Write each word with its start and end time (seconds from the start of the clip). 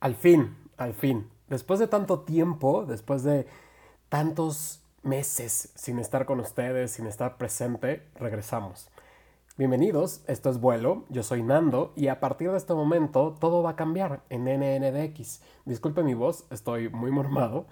Al 0.00 0.14
fin, 0.14 0.56
al 0.78 0.94
fin. 0.94 1.28
Después 1.50 1.78
de 1.78 1.86
tanto 1.86 2.20
tiempo, 2.20 2.86
después 2.86 3.22
de 3.22 3.46
tantos 4.08 4.82
meses 5.02 5.72
sin 5.74 5.98
estar 5.98 6.24
con 6.24 6.40
ustedes, 6.40 6.92
sin 6.92 7.06
estar 7.06 7.36
presente, 7.36 8.08
regresamos. 8.14 8.88
Bienvenidos, 9.58 10.22
esto 10.26 10.48
es 10.48 10.58
Vuelo, 10.58 11.04
yo 11.10 11.22
soy 11.22 11.42
Nando 11.42 11.92
y 11.96 12.08
a 12.08 12.18
partir 12.18 12.50
de 12.50 12.56
este 12.56 12.72
momento 12.72 13.36
todo 13.38 13.62
va 13.62 13.72
a 13.72 13.76
cambiar 13.76 14.22
en 14.30 14.44
NNDX. 14.44 15.42
Disculpe 15.66 16.02
mi 16.02 16.14
voz, 16.14 16.46
estoy 16.50 16.88
muy 16.88 17.10
mormado. 17.10 17.66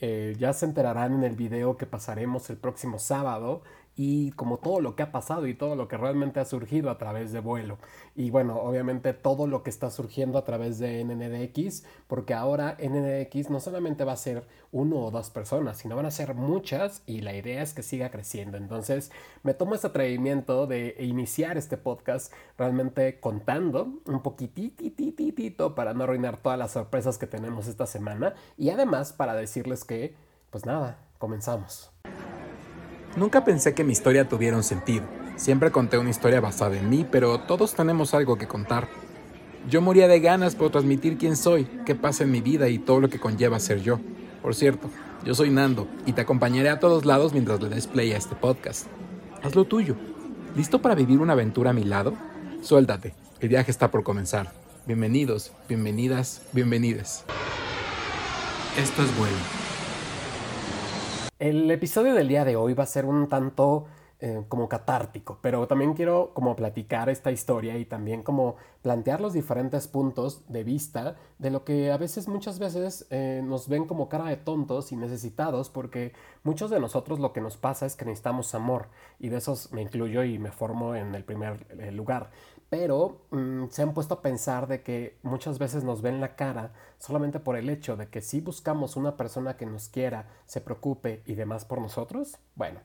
Eh, 0.00 0.34
ya 0.38 0.54
se 0.54 0.64
enterarán 0.64 1.12
en 1.12 1.22
el 1.22 1.36
video 1.36 1.76
que 1.76 1.84
pasaremos 1.84 2.48
el 2.48 2.56
próximo 2.56 2.98
sábado 2.98 3.62
y 3.96 4.32
como 4.32 4.58
todo 4.58 4.80
lo 4.80 4.96
que 4.96 5.02
ha 5.02 5.12
pasado 5.12 5.46
y 5.46 5.54
todo 5.54 5.76
lo 5.76 5.88
que 5.88 5.96
realmente 5.96 6.40
ha 6.40 6.44
surgido 6.44 6.90
a 6.90 6.98
través 6.98 7.32
de 7.32 7.40
vuelo. 7.40 7.78
Y 8.16 8.30
bueno, 8.30 8.56
obviamente 8.56 9.12
todo 9.12 9.46
lo 9.46 9.62
que 9.62 9.70
está 9.70 9.90
surgiendo 9.90 10.38
a 10.38 10.44
través 10.44 10.78
de 10.78 11.04
NNDX, 11.04 11.84
porque 12.06 12.34
ahora 12.34 12.76
NNDX 12.80 13.50
no 13.50 13.60
solamente 13.60 14.04
va 14.04 14.12
a 14.12 14.16
ser 14.16 14.46
uno 14.72 14.96
o 14.96 15.10
dos 15.10 15.30
personas, 15.30 15.78
sino 15.78 15.96
van 15.96 16.06
a 16.06 16.10
ser 16.10 16.34
muchas 16.34 17.02
y 17.06 17.20
la 17.20 17.34
idea 17.34 17.62
es 17.62 17.74
que 17.74 17.82
siga 17.82 18.10
creciendo. 18.10 18.56
Entonces 18.56 19.12
me 19.42 19.54
tomo 19.54 19.74
este 19.74 19.86
atrevimiento 19.86 20.66
de 20.66 20.96
iniciar 20.98 21.56
este 21.56 21.76
podcast 21.76 22.32
realmente 22.58 23.20
contando 23.20 24.00
un 24.06 24.22
poquitito 24.22 25.74
para 25.74 25.94
no 25.94 26.04
arruinar 26.04 26.38
todas 26.38 26.58
las 26.58 26.72
sorpresas 26.72 27.18
que 27.18 27.26
tenemos 27.26 27.68
esta 27.68 27.86
semana 27.86 28.34
y 28.58 28.70
además 28.70 29.12
para 29.12 29.34
decirles 29.34 29.84
que, 29.84 30.14
pues 30.50 30.66
nada, 30.66 30.98
comenzamos. 31.18 31.92
Nunca 33.16 33.44
pensé 33.44 33.74
que 33.74 33.84
mi 33.84 33.92
historia 33.92 34.28
tuviera 34.28 34.56
un 34.56 34.64
sentido. 34.64 35.04
Siempre 35.36 35.70
conté 35.70 35.98
una 35.98 36.10
historia 36.10 36.40
basada 36.40 36.76
en 36.76 36.90
mí, 36.90 37.06
pero 37.08 37.38
todos 37.40 37.74
tenemos 37.74 38.12
algo 38.12 38.36
que 38.36 38.48
contar. 38.48 38.88
Yo 39.68 39.80
moría 39.80 40.08
de 40.08 40.18
ganas 40.18 40.56
por 40.56 40.70
transmitir 40.70 41.16
quién 41.16 41.36
soy, 41.36 41.64
qué 41.86 41.94
pasa 41.94 42.24
en 42.24 42.32
mi 42.32 42.40
vida 42.40 42.68
y 42.68 42.78
todo 42.78 43.00
lo 43.00 43.08
que 43.08 43.20
conlleva 43.20 43.60
ser 43.60 43.82
yo. 43.82 44.00
Por 44.42 44.54
cierto, 44.54 44.90
yo 45.24 45.34
soy 45.34 45.50
Nando 45.50 45.86
y 46.06 46.12
te 46.12 46.22
acompañaré 46.22 46.70
a 46.70 46.80
todos 46.80 47.04
lados 47.04 47.32
mientras 47.32 47.62
le 47.62 47.68
des 47.68 47.86
play 47.86 48.12
a 48.12 48.16
este 48.16 48.34
podcast. 48.34 48.86
Haz 49.42 49.54
lo 49.54 49.64
tuyo. 49.64 49.94
¿Listo 50.56 50.82
para 50.82 50.96
vivir 50.96 51.20
una 51.20 51.34
aventura 51.34 51.70
a 51.70 51.74
mi 51.74 51.84
lado? 51.84 52.14
Suéltate, 52.62 53.14
el 53.40 53.48
viaje 53.48 53.70
está 53.70 53.90
por 53.90 54.02
comenzar. 54.02 54.52
Bienvenidos, 54.86 55.52
bienvenidas, 55.68 56.42
bienvenides. 56.52 57.24
Esto 58.76 59.02
es 59.02 59.16
bueno. 59.16 59.63
El 61.44 61.70
episodio 61.70 62.14
del 62.14 62.26
día 62.26 62.42
de 62.46 62.56
hoy 62.56 62.72
va 62.72 62.84
a 62.84 62.86
ser 62.86 63.04
un 63.04 63.28
tanto 63.28 63.84
eh, 64.18 64.44
como 64.48 64.66
catártico, 64.66 65.40
pero 65.42 65.68
también 65.68 65.92
quiero 65.92 66.30
como 66.32 66.56
platicar 66.56 67.10
esta 67.10 67.30
historia 67.30 67.76
y 67.76 67.84
también 67.84 68.22
como 68.22 68.56
plantear 68.80 69.20
los 69.20 69.34
diferentes 69.34 69.86
puntos 69.86 70.50
de 70.50 70.64
vista 70.64 71.16
de 71.38 71.50
lo 71.50 71.62
que 71.62 71.92
a 71.92 71.98
veces, 71.98 72.28
muchas 72.28 72.58
veces 72.58 73.06
eh, 73.10 73.42
nos 73.44 73.68
ven 73.68 73.84
como 73.84 74.08
cara 74.08 74.24
de 74.24 74.38
tontos 74.38 74.90
y 74.92 74.96
necesitados 74.96 75.68
porque 75.68 76.14
muchos 76.44 76.70
de 76.70 76.80
nosotros 76.80 77.18
lo 77.20 77.34
que 77.34 77.42
nos 77.42 77.58
pasa 77.58 77.84
es 77.84 77.94
que 77.94 78.06
necesitamos 78.06 78.54
amor 78.54 78.88
y 79.18 79.28
de 79.28 79.36
esos 79.36 79.70
me 79.70 79.82
incluyo 79.82 80.24
y 80.24 80.38
me 80.38 80.50
formo 80.50 80.94
en 80.94 81.14
el 81.14 81.24
primer 81.24 81.66
eh, 81.78 81.92
lugar 81.92 82.30
pero 82.76 83.20
mm, 83.30 83.66
se 83.70 83.82
han 83.82 83.94
puesto 83.94 84.14
a 84.14 84.20
pensar 84.20 84.66
de 84.66 84.82
que 84.82 85.16
muchas 85.22 85.60
veces 85.60 85.84
nos 85.84 86.02
ven 86.02 86.20
la 86.20 86.34
cara 86.34 86.72
solamente 86.98 87.38
por 87.38 87.56
el 87.56 87.70
hecho 87.70 87.96
de 87.96 88.08
que 88.08 88.20
si 88.20 88.40
buscamos 88.40 88.96
una 88.96 89.16
persona 89.16 89.56
que 89.56 89.64
nos 89.64 89.88
quiera, 89.88 90.28
se 90.44 90.60
preocupe 90.60 91.22
y 91.24 91.36
demás 91.36 91.64
por 91.64 91.80
nosotros. 91.80 92.36
Bueno, 92.56 92.80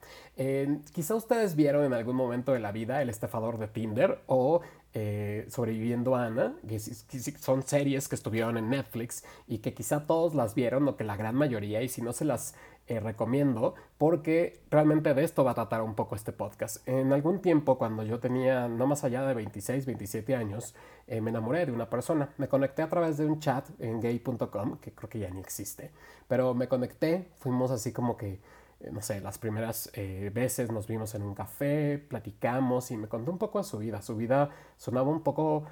quizá 0.94 1.16
ustedes 1.16 1.56
vieron 1.56 1.86
en 1.86 1.94
algún 1.94 2.16
momento 2.16 2.54
de 2.54 2.60
la 2.60 2.72
vida 2.72 3.02
el 3.02 3.10
estafador 3.10 3.58
de 3.58 3.68
Tinder 3.68 4.22
o 4.28 4.62
eh, 4.94 5.48
Sobreviviendo 5.50 6.16
Ana, 6.16 6.56
que 6.68 6.78
son 6.78 7.64
series 7.64 8.08
que 8.08 8.16
estuvieron 8.16 8.58
en 8.58 8.70
Netflix 8.70 9.24
y 9.48 9.58
que 9.58 9.74
quizá 9.74 10.06
todos 10.06 10.36
las 10.36 10.54
vieron 10.54 10.88
o 10.88 10.98
que 10.98 11.04
la 11.04 11.16
gran 11.16 11.34
mayoría 11.34 11.82
y 11.82 11.90
si 11.90 12.04
no 12.04 12.14
se 12.14 12.26
las 12.26 12.54
eh, 12.90 13.00
recomiendo 13.00 13.76
porque 14.00 14.64
realmente 14.72 15.14
de 15.14 15.24
esto 15.24 15.44
va 15.44 15.52
a 15.52 15.54
tratar 15.54 15.84
un 15.84 15.94
poco 15.94 16.16
este 16.16 16.32
podcast. 16.32 16.88
En 16.88 17.14
algún 17.14 17.40
tiempo, 17.40 17.78
cuando 17.78 18.02
yo 18.02 18.20
tenía 18.20 18.68
no 18.68 18.88
más 18.88 19.04
allá 19.04 19.22
de 19.28 19.36
26, 19.36 19.86
27 19.86 20.36
años, 20.36 20.74
eh, 21.06 21.22
me 21.22 21.30
enamoré 21.30 21.68
de 21.68 21.72
una 21.72 21.88
persona. 21.88 22.34
Me 22.38 22.48
conecté 22.48 22.82
a 22.82 22.90
través 22.90 23.18
de 23.18 23.28
un 23.28 23.40
chat 23.40 23.70
en 23.80 24.02
gay.com, 24.02 24.80
que 24.80 24.92
creo 24.92 25.08
que 25.08 25.20
ya 25.20 25.30
ni 25.30 25.40
existe, 25.40 25.92
pero 26.28 26.56
me 26.56 26.68
conecté, 26.68 27.28
fuimos 27.38 27.70
así 27.70 27.94
como 27.94 28.18
que 28.18 28.42
eh, 28.80 28.90
no 28.92 29.04
sé, 29.04 29.22
las 29.22 29.38
primeras 29.38 29.92
veces 30.34 30.72
nos 30.72 30.88
vimos 30.88 31.14
en 31.14 31.22
un 31.22 31.36
café, 31.36 32.00
platicamos 32.00 32.90
y 32.90 32.98
me 32.98 33.08
contó 33.08 33.32
un 33.32 33.38
poco 33.38 33.60
de 33.60 33.66
su 33.66 33.78
vida. 33.78 34.02
Su 34.02 34.16
vida 34.16 34.50
sonaba 34.78 35.12
un 35.12 35.22
poco 35.22 35.66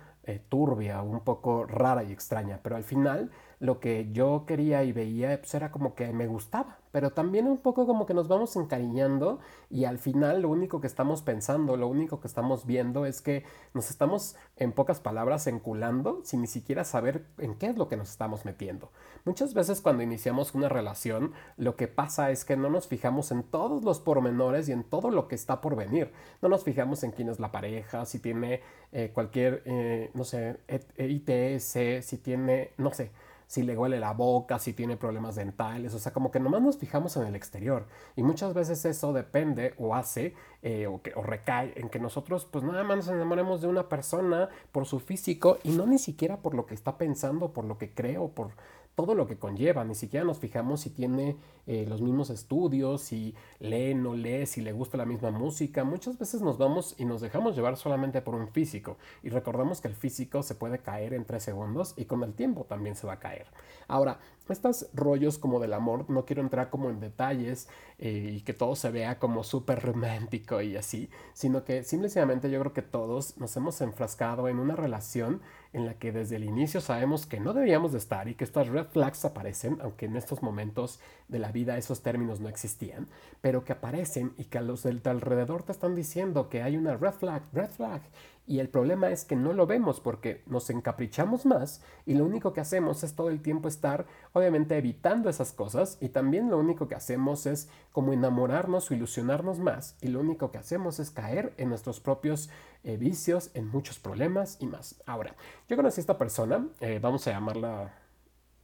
turbia, 0.49 1.01
un 1.01 1.21
poco 1.21 1.65
rara 1.65 2.03
y 2.03 2.11
extraña, 2.11 2.59
pero 2.61 2.75
al 2.75 2.83
final 2.83 3.31
lo 3.59 3.79
que 3.79 4.09
yo 4.11 4.43
quería 4.45 4.83
y 4.83 4.91
veía 4.91 5.39
pues, 5.39 5.53
era 5.55 5.71
como 5.71 5.95
que 5.95 6.11
me 6.13 6.27
gustaba, 6.27 6.77
pero 6.91 7.11
también 7.11 7.47
un 7.47 7.57
poco 7.57 7.87
como 7.87 8.05
que 8.05 8.13
nos 8.13 8.27
vamos 8.27 8.55
encariñando 8.55 9.39
y 9.69 9.85
al 9.85 9.97
final 9.97 10.41
lo 10.41 10.49
único 10.49 10.79
que 10.79 10.87
estamos 10.87 11.23
pensando, 11.23 11.75
lo 11.75 11.87
único 11.87 12.19
que 12.19 12.27
estamos 12.27 12.65
viendo 12.67 13.05
es 13.05 13.21
que 13.21 13.45
nos 13.73 13.89
estamos 13.89 14.35
en 14.57 14.73
pocas 14.73 14.99
palabras 14.99 15.47
enculando 15.47 16.21
sin 16.23 16.41
ni 16.41 16.47
siquiera 16.47 16.83
saber 16.83 17.25
en 17.39 17.55
qué 17.55 17.67
es 17.67 17.77
lo 17.77 17.87
que 17.87 17.97
nos 17.97 18.09
estamos 18.09 18.45
metiendo. 18.45 18.91
Muchas 19.25 19.53
veces 19.55 19.81
cuando 19.81 20.03
iniciamos 20.03 20.53
una 20.53 20.69
relación 20.69 21.33
lo 21.57 21.75
que 21.75 21.87
pasa 21.87 22.29
es 22.29 22.45
que 22.45 22.57
no 22.57 22.69
nos 22.69 22.87
fijamos 22.87 23.31
en 23.31 23.41
todos 23.41 23.83
los 23.83 23.99
pormenores 23.99 24.69
y 24.69 24.71
en 24.71 24.83
todo 24.83 25.09
lo 25.09 25.27
que 25.27 25.35
está 25.35 25.61
por 25.61 25.75
venir. 25.75 26.11
No 26.41 26.49
nos 26.49 26.63
fijamos 26.63 27.03
en 27.03 27.11
quién 27.11 27.29
es 27.29 27.39
la 27.39 27.51
pareja, 27.51 28.05
si 28.05 28.19
tiene 28.19 28.61
eh, 28.91 29.11
cualquier, 29.13 29.63
eh, 29.65 30.11
no 30.13 30.23
sé, 30.23 30.57
ITS, 30.97 32.05
si 32.05 32.17
tiene, 32.17 32.71
no 32.77 32.93
sé 32.93 33.11
si 33.47 33.63
le 33.63 33.77
huele 33.77 33.99
la 33.99 34.13
boca, 34.13 34.59
si 34.59 34.73
tiene 34.73 34.97
problemas 34.97 35.35
dentales, 35.35 35.93
o 35.93 35.99
sea, 35.99 36.13
como 36.13 36.31
que 36.31 36.39
nomás 36.39 36.61
nos 36.61 36.77
fijamos 36.77 37.15
en 37.17 37.25
el 37.25 37.35
exterior. 37.35 37.87
Y 38.15 38.23
muchas 38.23 38.53
veces 38.53 38.83
eso 38.85 39.13
depende 39.13 39.73
o 39.77 39.95
hace 39.95 40.35
eh, 40.61 40.85
o, 40.87 41.01
que, 41.01 41.13
o 41.15 41.23
recae 41.23 41.73
en 41.77 41.89
que 41.89 41.99
nosotros 41.99 42.45
pues 42.45 42.63
nada 42.63 42.83
más 42.83 42.97
nos 42.97 43.07
enamoremos 43.07 43.61
de 43.61 43.67
una 43.67 43.87
persona 43.87 44.49
por 44.71 44.85
su 44.85 44.99
físico 44.99 45.57
y 45.63 45.71
no 45.71 45.87
ni 45.87 45.97
siquiera 45.97 46.37
por 46.37 46.53
lo 46.53 46.65
que 46.65 46.75
está 46.75 46.97
pensando, 46.97 47.53
por 47.53 47.65
lo 47.65 47.77
que 47.77 47.93
creo, 47.93 48.27
por 48.29 48.51
todo 48.97 49.13
lo 49.13 49.27
que 49.27 49.37
conlleva, 49.37 49.83
ni 49.83 49.93
siquiera 49.93 50.25
nos 50.25 50.39
fijamos 50.39 50.81
si 50.81 50.89
tiene 50.89 51.37
eh, 51.67 51.85
los 51.87 52.01
mismos 52.01 52.31
estudios, 52.31 52.99
si 52.99 53.35
lee, 53.59 53.93
no 53.93 54.15
lee, 54.15 54.47
si 54.47 54.59
le 54.59 54.71
gusta 54.71 54.97
la 54.97 55.05
misma 55.05 55.29
música. 55.29 55.83
Muchas 55.83 56.17
veces 56.17 56.41
nos 56.41 56.57
vamos 56.57 56.95
y 56.97 57.05
nos 57.05 57.21
dejamos 57.21 57.55
llevar 57.55 57.77
solamente 57.77 58.23
por 58.23 58.33
un 58.33 58.47
físico 58.47 58.97
y 59.21 59.29
recordamos 59.29 59.81
que 59.81 59.87
el 59.87 59.93
físico 59.93 60.41
se 60.41 60.55
puede 60.55 60.79
caer 60.79 61.13
en 61.13 61.25
tres 61.25 61.43
segundos 61.43 61.93
y 61.95 62.05
con 62.05 62.23
el 62.23 62.33
tiempo 62.33 62.63
también 62.63 62.95
se 62.95 63.05
va 63.05 63.13
a 63.13 63.19
caer. 63.19 63.45
Ahora, 63.87 64.19
estos 64.49 64.87
rollos 64.93 65.37
como 65.37 65.59
del 65.59 65.73
amor, 65.73 66.09
no 66.09 66.25
quiero 66.25 66.41
entrar 66.41 66.69
como 66.69 66.89
en 66.89 66.99
detalles 66.99 67.67
eh, 67.99 68.37
y 68.37 68.41
que 68.41 68.53
todo 68.53 68.75
se 68.75 68.89
vea 68.89 69.19
como 69.19 69.43
súper 69.43 69.79
romántico 69.79 70.61
y 70.61 70.75
así, 70.75 71.09
sino 71.33 71.63
que 71.63 71.83
simplemente 71.83 72.49
yo 72.49 72.59
creo 72.61 72.73
que 72.73 72.81
todos 72.81 73.37
nos 73.37 73.55
hemos 73.57 73.79
enfrascado 73.81 74.47
en 74.47 74.57
una 74.57 74.75
relación 74.75 75.41
en 75.77 75.85
la 75.85 75.93
que 75.93 76.11
desde 76.11 76.35
el 76.37 76.43
inicio 76.43 76.81
sabemos 76.81 77.25
que 77.25 77.39
no 77.39 77.53
debíamos 77.53 77.91
de 77.91 77.99
estar 77.99 78.27
y 78.27 78.33
que 78.33 78.43
estas 78.43 78.67
red 78.67 78.87
flags 78.87 79.23
aparecen, 79.25 79.77
aunque 79.81 80.07
en 80.07 80.15
estos 80.15 80.41
momentos 80.41 80.99
de 81.27 81.39
la 81.39 81.51
vida 81.51 81.77
esos 81.77 82.01
términos 82.01 82.39
no 82.39 82.49
existían, 82.49 83.07
pero 83.41 83.63
que 83.63 83.73
aparecen 83.73 84.33
y 84.37 84.45
que 84.45 84.57
a 84.57 84.61
los 84.61 84.83
del 84.83 85.01
alrededor 85.05 85.63
te 85.63 85.71
están 85.71 85.95
diciendo 85.95 86.49
que 86.49 86.63
hay 86.63 86.77
una 86.77 86.97
red 86.97 87.13
flag, 87.13 87.43
red 87.53 87.69
flag, 87.69 88.01
y 88.47 88.59
el 88.59 88.69
problema 88.69 89.09
es 89.11 89.25
que 89.25 89.35
no 89.35 89.51
lo 89.51 89.67
vemos 89.67 89.99
porque 89.99 90.41
nos 90.47 90.69
encaprichamos 90.69 91.45
más 91.45 91.81
y 92.05 92.15
lo 92.15 92.23
único 92.23 92.53
que 92.53 92.61
hacemos 92.61 93.03
es 93.03 93.13
todo 93.13 93.29
el 93.29 93.41
tiempo 93.41 93.67
estar 93.67 94.07
obviamente 94.31 94.77
evitando 94.77 95.29
esas 95.29 95.51
cosas 95.51 95.97
y 95.99 96.09
también 96.09 96.49
lo 96.49 96.57
único 96.57 96.87
que 96.87 96.95
hacemos 96.95 97.45
es 97.45 97.69
como 97.91 98.13
enamorarnos 98.13 98.89
o 98.89 98.93
ilusionarnos 98.93 99.59
más 99.59 99.97
y 100.01 100.07
lo 100.07 100.21
único 100.21 100.49
que 100.49 100.57
hacemos 100.57 100.99
es 100.99 101.11
caer 101.11 101.53
en 101.57 101.69
nuestros 101.69 101.99
propios 101.99 102.49
eh, 102.83 102.95
vicios, 102.95 103.51
en 103.53 103.67
muchos 103.67 103.99
problemas 103.99 104.57
y 104.61 104.67
más. 104.67 104.95
Ahora, 105.05 105.35
yo 105.67 105.75
conocí 105.75 105.99
a 105.99 106.03
esta 106.03 106.17
persona, 106.17 106.65
eh, 106.79 106.99
vamos 107.01 107.27
a 107.27 107.31
llamarla 107.31 107.93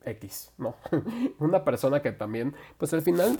X, 0.05 0.51
¿no? 0.57 0.75
Una 1.39 1.63
persona 1.63 2.01
que 2.01 2.11
también, 2.11 2.53
pues 2.77 2.93
al 2.93 3.01
final, 3.01 3.37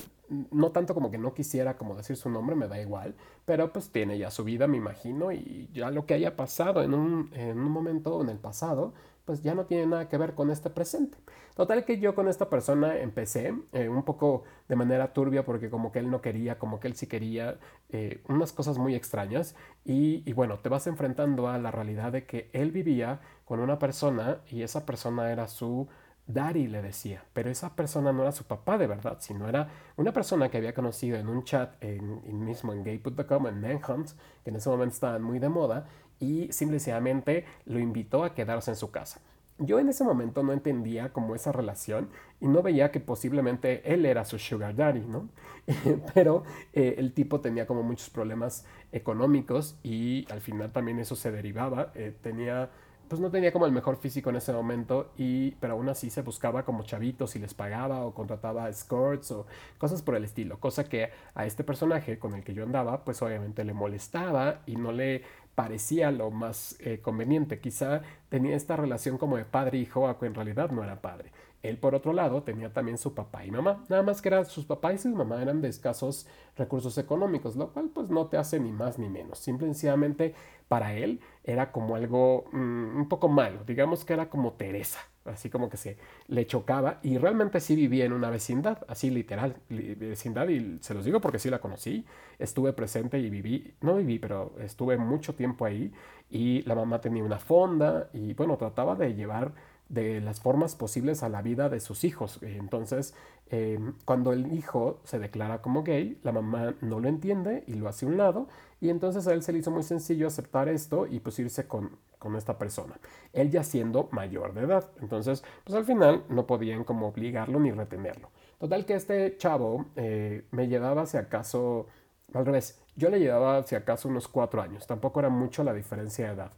no 0.51 0.71
tanto 0.71 0.94
como 0.94 1.12
que 1.12 1.18
no 1.18 1.33
quisiera 1.33 1.77
como 1.77 1.95
decir 1.95 2.15
su 2.15 2.30
nombre, 2.30 2.56
me 2.56 2.68
da 2.68 2.80
igual, 2.81 3.15
pero 3.45 3.71
pues 3.71 3.92
tiene 3.92 4.18
ya 4.18 4.31
su 4.31 4.44
vida, 4.44 4.68
me 4.68 4.77
imagino, 4.77 5.31
y 5.31 5.69
ya 5.74 5.92
lo 5.92 6.06
que 6.06 6.13
haya 6.13 6.36
pasado 6.36 6.83
en 6.83 6.94
un, 6.94 7.30
en 7.33 7.60
un 7.60 7.71
momento 7.71 8.21
en 8.21 8.30
el 8.30 8.38
pasado, 8.38 8.94
pues 9.25 9.42
ya 9.42 9.56
no 9.56 9.65
tiene 9.65 9.86
nada 9.88 10.10
que 10.10 10.18
ver 10.18 10.36
con 10.36 10.50
este 10.50 10.69
presente. 10.69 11.18
Total 11.56 11.86
que 11.86 12.00
yo 12.00 12.15
con 12.15 12.27
esta 12.27 12.50
persona 12.50 12.98
empecé 12.98 13.54
eh, 13.71 13.88
un 13.88 14.04
poco 14.04 14.44
de 14.68 14.75
manera 14.75 15.13
turbia 15.13 15.45
porque 15.45 15.69
como 15.69 15.92
que 15.92 16.00
él 16.00 16.10
no 16.10 16.21
quería, 16.21 16.57
como 16.60 16.80
que 16.80 16.88
él 16.88 16.95
sí 16.95 17.07
quería, 17.07 17.60
eh, 17.89 18.21
unas 18.27 18.51
cosas 18.51 18.77
muy 18.77 18.95
extrañas 18.95 19.56
y, 19.86 20.24
y, 20.30 20.33
bueno, 20.33 20.60
te 20.60 20.69
vas 20.69 20.88
enfrentando 20.88 21.48
a 21.48 21.57
la 21.57 21.71
realidad 21.71 22.12
de 22.12 22.25
que 22.25 22.50
él 22.54 22.71
vivía 22.71 23.21
con 23.45 23.60
una 23.60 23.80
persona 23.80 24.42
y 24.50 24.63
esa 24.63 24.86
persona 24.86 25.31
era 25.31 25.48
su 25.48 25.88
Daddy 26.25 26.68
le 26.68 26.81
decía, 26.81 27.24
pero 27.34 27.50
esa 27.50 27.75
persona 27.75 28.14
no 28.14 28.22
era 28.22 28.31
su 28.31 28.46
papá 28.46 28.78
de 28.78 28.88
verdad, 28.88 29.18
sino 29.20 29.50
era 29.50 29.68
una 29.98 30.14
persona 30.14 30.50
que 30.50 30.58
había 30.58 30.74
conocido 30.74 31.18
en 31.18 31.28
un 31.28 31.44
chat 31.44 31.75
en, 31.81 32.46
mismo 32.46 32.72
en 32.72 32.84
gay.com, 32.84 33.48
en 33.48 33.62
Manhunt, 33.62 34.12
que 34.44 34.50
en 34.50 34.56
ese 34.56 34.70
momento 34.70 34.94
estaban 34.94 35.22
muy 35.22 35.40
de 35.40 35.50
moda, 35.50 35.86
y 36.20 36.52
simplemente 36.52 37.46
lo 37.66 37.80
invitó 37.80 38.24
a 38.24 38.34
quedarse 38.34 38.72
en 38.72 38.78
su 38.78 38.92
casa. 38.92 39.20
yo 39.60 39.80
en 39.80 39.90
ese 39.90 40.04
momento 40.04 40.42
no 40.44 40.52
entendía 40.52 41.14
como 41.14 41.36
esa 41.36 41.52
relación 41.52 42.10
y 42.42 42.48
no 42.48 42.62
veía 42.64 42.92
que 42.92 43.00
posiblemente 43.00 43.94
él 43.94 44.06
era 44.06 44.25
su 44.25 44.40
sugar 44.40 44.75
daddy, 44.75 45.02
¿no? 45.02 45.30
Pero 46.14 46.44
eh, 46.74 46.96
el 46.98 47.14
tipo 47.14 47.40
tenía 47.40 47.68
como 47.68 47.84
muchos 47.84 48.10
problemas 48.10 48.66
económicos 48.92 49.78
y 49.84 50.25
al 50.31 50.42
final 50.42 50.72
también 50.72 51.00
eso 51.00 51.16
se 51.16 51.31
derivaba. 51.31 51.92
Eh, 51.96 52.14
tenía, 52.22 52.70
pues 53.07 53.21
no 53.21 53.29
tenía 53.29 53.51
como 53.51 53.65
el 53.65 53.71
mejor 53.71 53.97
físico 53.97 54.29
en 54.29 54.38
ese 54.38 54.53
momento, 54.53 55.11
y, 55.17 55.51
pero 55.51 55.73
aún 55.73 55.89
así 55.89 56.09
se 56.09 56.21
buscaba 56.21 56.63
como 56.63 56.83
chavitos 56.83 57.35
y 57.35 57.39
les 57.39 57.53
pagaba 57.53 58.05
o 58.05 58.13
contrataba 58.13 58.69
escorts 58.69 59.31
o 59.31 59.45
cosas 59.77 60.01
por 60.01 60.15
el 60.15 60.23
estilo. 60.23 60.59
Cosa 60.59 60.85
que 60.85 61.09
a 61.35 61.45
este 61.45 61.63
personaje 61.63 62.19
con 62.19 62.33
el 62.33 62.44
que 62.44 62.53
yo 62.53 62.63
andaba, 62.63 63.03
pues 63.03 63.21
obviamente 63.21 63.63
le 63.63 63.73
molestaba 63.73 64.61
y 64.65 64.75
no 64.75 64.91
le 64.91 65.23
parecía 65.55 66.11
lo 66.11 66.31
más 66.31 66.75
eh, 66.79 67.00
conveniente. 67.01 67.59
Quizá 67.59 68.01
tenía 68.29 68.55
esta 68.55 68.75
relación 68.75 69.17
como 69.17 69.38
de 69.38 69.45
padre-hijo, 69.45 70.07
aunque 70.07 70.25
en 70.25 70.35
realidad 70.35 70.71
no 70.71 70.83
era 70.83 71.01
padre. 71.01 71.31
Él, 71.63 71.77
por 71.77 71.95
otro 71.95 72.11
lado, 72.11 72.44
tenía 72.44 72.73
también 72.73 72.97
su 72.97 73.13
papá 73.13 73.45
y 73.45 73.51
mamá. 73.51 73.85
Nada 73.88 74.03
más 74.03 74.21
que 74.21 74.27
eran 74.27 74.45
sus 74.45 74.65
papás 74.65 74.95
y 74.95 74.97
su 74.97 75.15
mamá 75.15 75.41
eran 75.41 75.61
de 75.61 75.69
escasos 75.69 76.27
recursos 76.57 76.97
económicos, 76.97 77.55
lo 77.55 77.71
cual 77.71 77.89
pues 77.94 78.09
no 78.09 78.27
te 78.27 78.38
hace 78.38 78.59
ni 78.59 78.73
más 78.73 79.00
ni 79.00 79.07
menos. 79.07 79.39
Simplemente 79.39 80.35
para 80.67 80.94
él 80.94 81.21
era 81.44 81.72
como 81.72 81.95
algo 81.95 82.45
mm, 82.51 82.98
un 82.98 83.10
poco 83.10 83.28
malo. 83.30 83.63
Digamos 83.66 84.06
que 84.06 84.13
era 84.13 84.30
como 84.30 84.54
Teresa, 84.54 85.00
así 85.25 85.50
como 85.50 85.69
que 85.69 85.78
se 85.78 85.98
le 86.28 86.45
chocaba 86.45 87.00
y 87.04 87.18
realmente 87.18 87.60
sí 87.60 87.75
vivía 87.75 88.06
en 88.06 88.13
una 88.13 88.30
vecindad, 88.30 88.80
así 88.88 89.10
literal, 89.10 89.57
vecindad 89.69 90.48
y 90.50 90.80
se 90.81 90.94
los 90.94 91.06
digo 91.06 91.19
porque 91.22 91.40
sí 91.40 91.50
la 91.50 91.60
conocí, 91.60 92.06
estuve 92.40 92.74
presente 92.74 93.19
y 93.19 93.30
viví, 93.30 93.75
no 93.81 93.95
viví, 93.95 94.19
pero 94.19 94.56
estuve 94.60 94.98
mucho 94.98 95.36
tiempo 95.36 95.66
ahí 95.66 95.92
y 96.30 96.62
la 96.63 96.75
mamá 96.75 97.01
tenía 97.01 97.24
una 97.24 97.40
fonda 97.40 98.10
y 98.13 98.34
bueno, 98.34 98.57
trataba 98.57 98.96
de 98.96 99.13
llevar 99.13 99.54
de 99.94 100.22
las 100.22 100.40
formas 100.40 100.75
posibles 100.75 101.22
a 101.22 101.30
la 101.30 101.42
vida 101.42 101.69
de 101.69 101.80
sus 101.80 102.04
hijos. 102.04 102.40
Entonces, 102.42 103.13
eh, 103.51 103.80
cuando 104.06 104.34
el 104.34 104.51
hijo 104.54 105.00
se 105.04 105.19
declara 105.19 105.62
como 105.62 105.84
gay, 105.84 106.19
la 106.24 106.31
mamá 106.31 106.74
no 106.81 107.00
lo 107.00 107.07
entiende 107.07 107.63
y 107.68 107.74
lo 107.75 107.88
hace 107.88 108.06
a 108.06 108.10
un 108.10 108.18
lado, 108.18 108.48
y 108.81 108.90
entonces 108.90 109.28
a 109.28 109.34
él 109.34 109.44
se 109.44 109.54
le 109.54 109.60
hizo 109.60 109.69
muy 109.69 109.84
sencillo 109.84 110.28
aceptar 110.28 110.68
esto 110.68 111.06
y 111.06 111.19
pues 111.19 111.38
irse 111.38 111.68
con, 111.68 111.98
con 112.18 112.36
esta 112.36 112.57
persona, 112.57 112.95
él 113.34 113.51
ya 113.51 113.63
siendo 113.63 114.10
mayor 114.12 114.54
de 114.54 114.62
edad. 114.62 114.90
Entonces, 115.00 115.44
pues 115.63 115.78
al 115.78 115.86
final 115.86 116.24
no 116.30 116.48
podían 116.48 116.84
como 116.84 117.07
obligarlo 117.07 117.60
ni 117.60 117.72
retenerlo. 117.72 118.30
Total 118.60 118.86
que 118.86 118.96
este 118.96 119.38
chavo 119.38 119.86
eh, 119.96 120.46
me 120.51 120.68
llevaba, 120.68 121.06
si 121.06 121.18
acaso, 121.18 121.88
al 122.34 122.46
revés, 122.46 122.81
yo 122.96 123.10
le 123.10 123.19
llevaba, 123.19 123.62
si 123.63 123.75
acaso, 123.75 124.07
unos 124.10 124.28
cuatro 124.28 124.62
años. 124.62 124.88
Tampoco 124.88 125.19
era 125.19 125.30
mucho 125.30 125.63
la 125.63 125.74
diferencia 125.74 126.28
de 126.28 126.34
edad, 126.34 126.51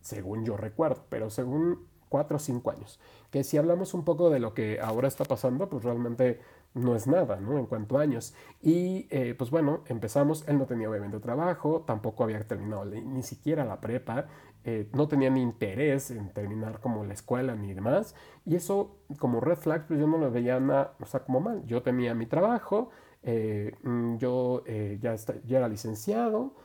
según 0.00 0.44
yo 0.44 0.56
recuerdo, 0.56 1.04
pero 1.08 1.30
según 1.30 1.91
cuatro 2.12 2.36
o 2.36 2.38
cinco 2.38 2.70
años. 2.70 3.00
Que 3.30 3.42
si 3.42 3.56
hablamos 3.56 3.94
un 3.94 4.04
poco 4.04 4.28
de 4.28 4.38
lo 4.38 4.52
que 4.52 4.78
ahora 4.80 5.08
está 5.08 5.24
pasando, 5.24 5.70
pues 5.70 5.82
realmente 5.82 6.40
no 6.74 6.94
es 6.94 7.06
nada, 7.06 7.40
¿no? 7.40 7.58
En 7.58 7.64
cuanto 7.64 7.98
a 7.98 8.02
años. 8.02 8.34
Y 8.60 9.06
eh, 9.08 9.34
pues 9.34 9.50
bueno, 9.50 9.80
empezamos, 9.86 10.46
él 10.46 10.58
no 10.58 10.66
tenía 10.66 10.90
obviamente 10.90 11.18
trabajo, 11.20 11.84
tampoco 11.86 12.24
había 12.24 12.46
terminado 12.46 12.84
ni 12.84 13.22
siquiera 13.22 13.64
la 13.64 13.80
prepa, 13.80 14.26
eh, 14.64 14.90
no 14.92 15.08
tenía 15.08 15.30
ni 15.30 15.40
interés 15.40 16.10
en 16.10 16.34
terminar 16.34 16.80
como 16.80 17.02
la 17.02 17.14
escuela 17.14 17.54
ni 17.54 17.72
demás. 17.72 18.14
Y 18.44 18.56
eso 18.56 18.98
como 19.18 19.40
red 19.40 19.56
flag, 19.56 19.86
pues 19.86 19.98
yo 19.98 20.06
no 20.06 20.18
lo 20.18 20.30
veía 20.30 20.60
nada, 20.60 20.94
o 21.00 21.06
sea, 21.06 21.20
como 21.20 21.40
mal. 21.40 21.64
Yo 21.64 21.82
tenía 21.82 22.14
mi 22.14 22.26
trabajo, 22.26 22.90
eh, 23.22 23.74
mm, 23.82 24.18
yo 24.18 24.64
ya, 25.00 25.16
ya 25.46 25.58
era 25.58 25.68
licenciado, 25.68 26.56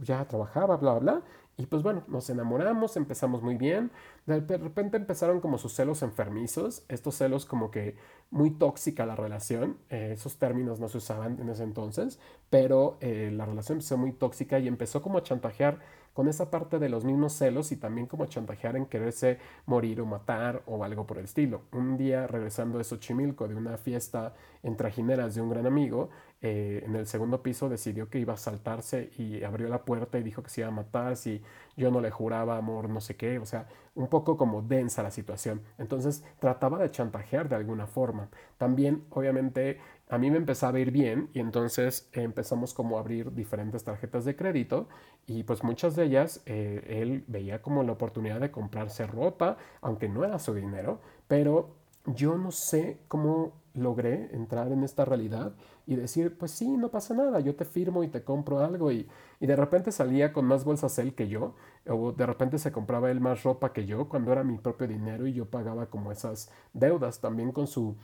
ya 0.00 0.24
trabajaba, 0.28 0.76
bla, 0.76 0.98
bla, 1.00 1.22
y 1.56 1.66
pues 1.66 1.82
bueno, 1.82 2.04
nos 2.08 2.30
enamoramos, 2.30 2.96
empezamos 2.96 3.42
muy 3.42 3.56
bien. 3.56 3.90
De 4.24 4.56
repente 4.56 4.96
empezaron 4.96 5.40
como 5.40 5.58
sus 5.58 5.74
celos 5.74 6.02
enfermizos, 6.02 6.84
estos 6.88 7.16
celos 7.16 7.44
como 7.44 7.70
que 7.70 7.96
muy 8.30 8.50
tóxica 8.50 9.04
la 9.04 9.14
relación. 9.14 9.76
Eh, 9.90 10.12
esos 10.14 10.38
términos 10.38 10.80
no 10.80 10.88
se 10.88 10.98
usaban 10.98 11.38
en 11.38 11.50
ese 11.50 11.64
entonces, 11.64 12.18
pero 12.48 12.96
eh, 13.00 13.30
la 13.32 13.44
relación 13.44 13.76
empezó 13.76 13.98
muy 13.98 14.12
tóxica 14.12 14.58
y 14.58 14.68
empezó 14.68 15.02
como 15.02 15.18
a 15.18 15.22
chantajear 15.22 15.80
con 16.14 16.28
esa 16.28 16.50
parte 16.50 16.78
de 16.78 16.88
los 16.88 17.04
mismos 17.04 17.34
celos 17.34 17.72
y 17.72 17.76
también 17.76 18.06
como 18.06 18.26
chantajear 18.26 18.76
en 18.76 18.86
quererse 18.86 19.38
morir 19.66 20.00
o 20.00 20.06
matar 20.06 20.62
o 20.66 20.82
algo 20.82 21.06
por 21.06 21.18
el 21.18 21.24
estilo. 21.24 21.62
Un 21.72 21.96
día 21.96 22.26
regresando 22.26 22.78
de 22.78 22.84
Xochimilco 22.84 23.48
de 23.48 23.54
una 23.54 23.76
fiesta 23.76 24.34
en 24.62 24.76
trajineras 24.76 25.34
de 25.34 25.40
un 25.40 25.50
gran 25.50 25.66
amigo, 25.66 26.10
eh, 26.42 26.82
en 26.86 26.96
el 26.96 27.06
segundo 27.06 27.42
piso 27.42 27.68
decidió 27.68 28.08
que 28.08 28.18
iba 28.18 28.32
a 28.32 28.38
saltarse 28.38 29.10
y 29.18 29.42
abrió 29.44 29.68
la 29.68 29.84
puerta 29.84 30.18
y 30.18 30.22
dijo 30.22 30.42
que 30.42 30.48
se 30.48 30.62
iba 30.62 30.68
a 30.68 30.72
matar 30.72 31.16
si 31.16 31.42
yo 31.76 31.90
no 31.90 32.00
le 32.00 32.10
juraba 32.10 32.56
amor, 32.56 32.88
no 32.88 33.00
sé 33.00 33.16
qué, 33.16 33.38
o 33.38 33.44
sea, 33.44 33.68
un 33.94 34.08
poco 34.08 34.36
como 34.38 34.62
densa 34.62 35.02
la 35.02 35.10
situación. 35.10 35.62
Entonces 35.76 36.24
trataba 36.38 36.78
de 36.78 36.90
chantajear 36.90 37.48
de 37.48 37.56
alguna 37.56 37.86
forma. 37.86 38.30
También, 38.56 39.04
obviamente, 39.10 39.80
a 40.08 40.16
mí 40.16 40.30
me 40.30 40.38
empezaba 40.38 40.78
a 40.78 40.80
ir 40.80 40.90
bien 40.90 41.28
y 41.34 41.40
entonces 41.40 42.08
empezamos 42.12 42.72
como 42.72 42.96
a 42.96 43.00
abrir 43.00 43.32
diferentes 43.34 43.84
tarjetas 43.84 44.24
de 44.24 44.34
crédito 44.34 44.88
y 45.26 45.42
pues 45.42 45.62
muchas 45.62 45.94
de 45.94 46.04
ellas 46.04 46.42
eh, 46.46 47.00
él 47.02 47.24
veía 47.28 47.60
como 47.60 47.82
la 47.82 47.92
oportunidad 47.92 48.40
de 48.40 48.50
comprarse 48.50 49.06
ropa, 49.06 49.58
aunque 49.82 50.08
no 50.08 50.24
era 50.24 50.38
su 50.38 50.54
dinero, 50.54 51.00
pero 51.28 51.76
yo 52.06 52.36
no 52.38 52.50
sé 52.50 52.98
cómo 53.08 53.59
logré 53.74 54.34
entrar 54.34 54.72
en 54.72 54.82
esta 54.84 55.04
realidad 55.04 55.54
y 55.86 55.96
decir, 55.96 56.36
pues 56.36 56.50
sí, 56.50 56.76
no 56.76 56.90
pasa 56.90 57.14
nada, 57.14 57.40
yo 57.40 57.54
te 57.54 57.64
firmo 57.64 58.02
y 58.04 58.08
te 58.08 58.24
compro 58.24 58.60
algo. 58.60 58.92
Y, 58.92 59.08
y 59.40 59.46
de 59.46 59.56
repente 59.56 59.92
salía 59.92 60.32
con 60.32 60.44
más 60.46 60.64
bolsas 60.64 60.98
él 60.98 61.14
que 61.14 61.28
yo, 61.28 61.54
o 61.88 62.12
de 62.12 62.26
repente 62.26 62.58
se 62.58 62.72
compraba 62.72 63.10
él 63.10 63.20
más 63.20 63.42
ropa 63.42 63.72
que 63.72 63.86
yo 63.86 64.08
cuando 64.08 64.32
era 64.32 64.44
mi 64.44 64.58
propio 64.58 64.88
dinero 64.88 65.26
y 65.26 65.32
yo 65.32 65.46
pagaba 65.50 65.86
como 65.86 66.12
esas 66.12 66.50
deudas 66.72 67.20
también 67.20 67.52
con 67.52 67.66
su 67.66 67.96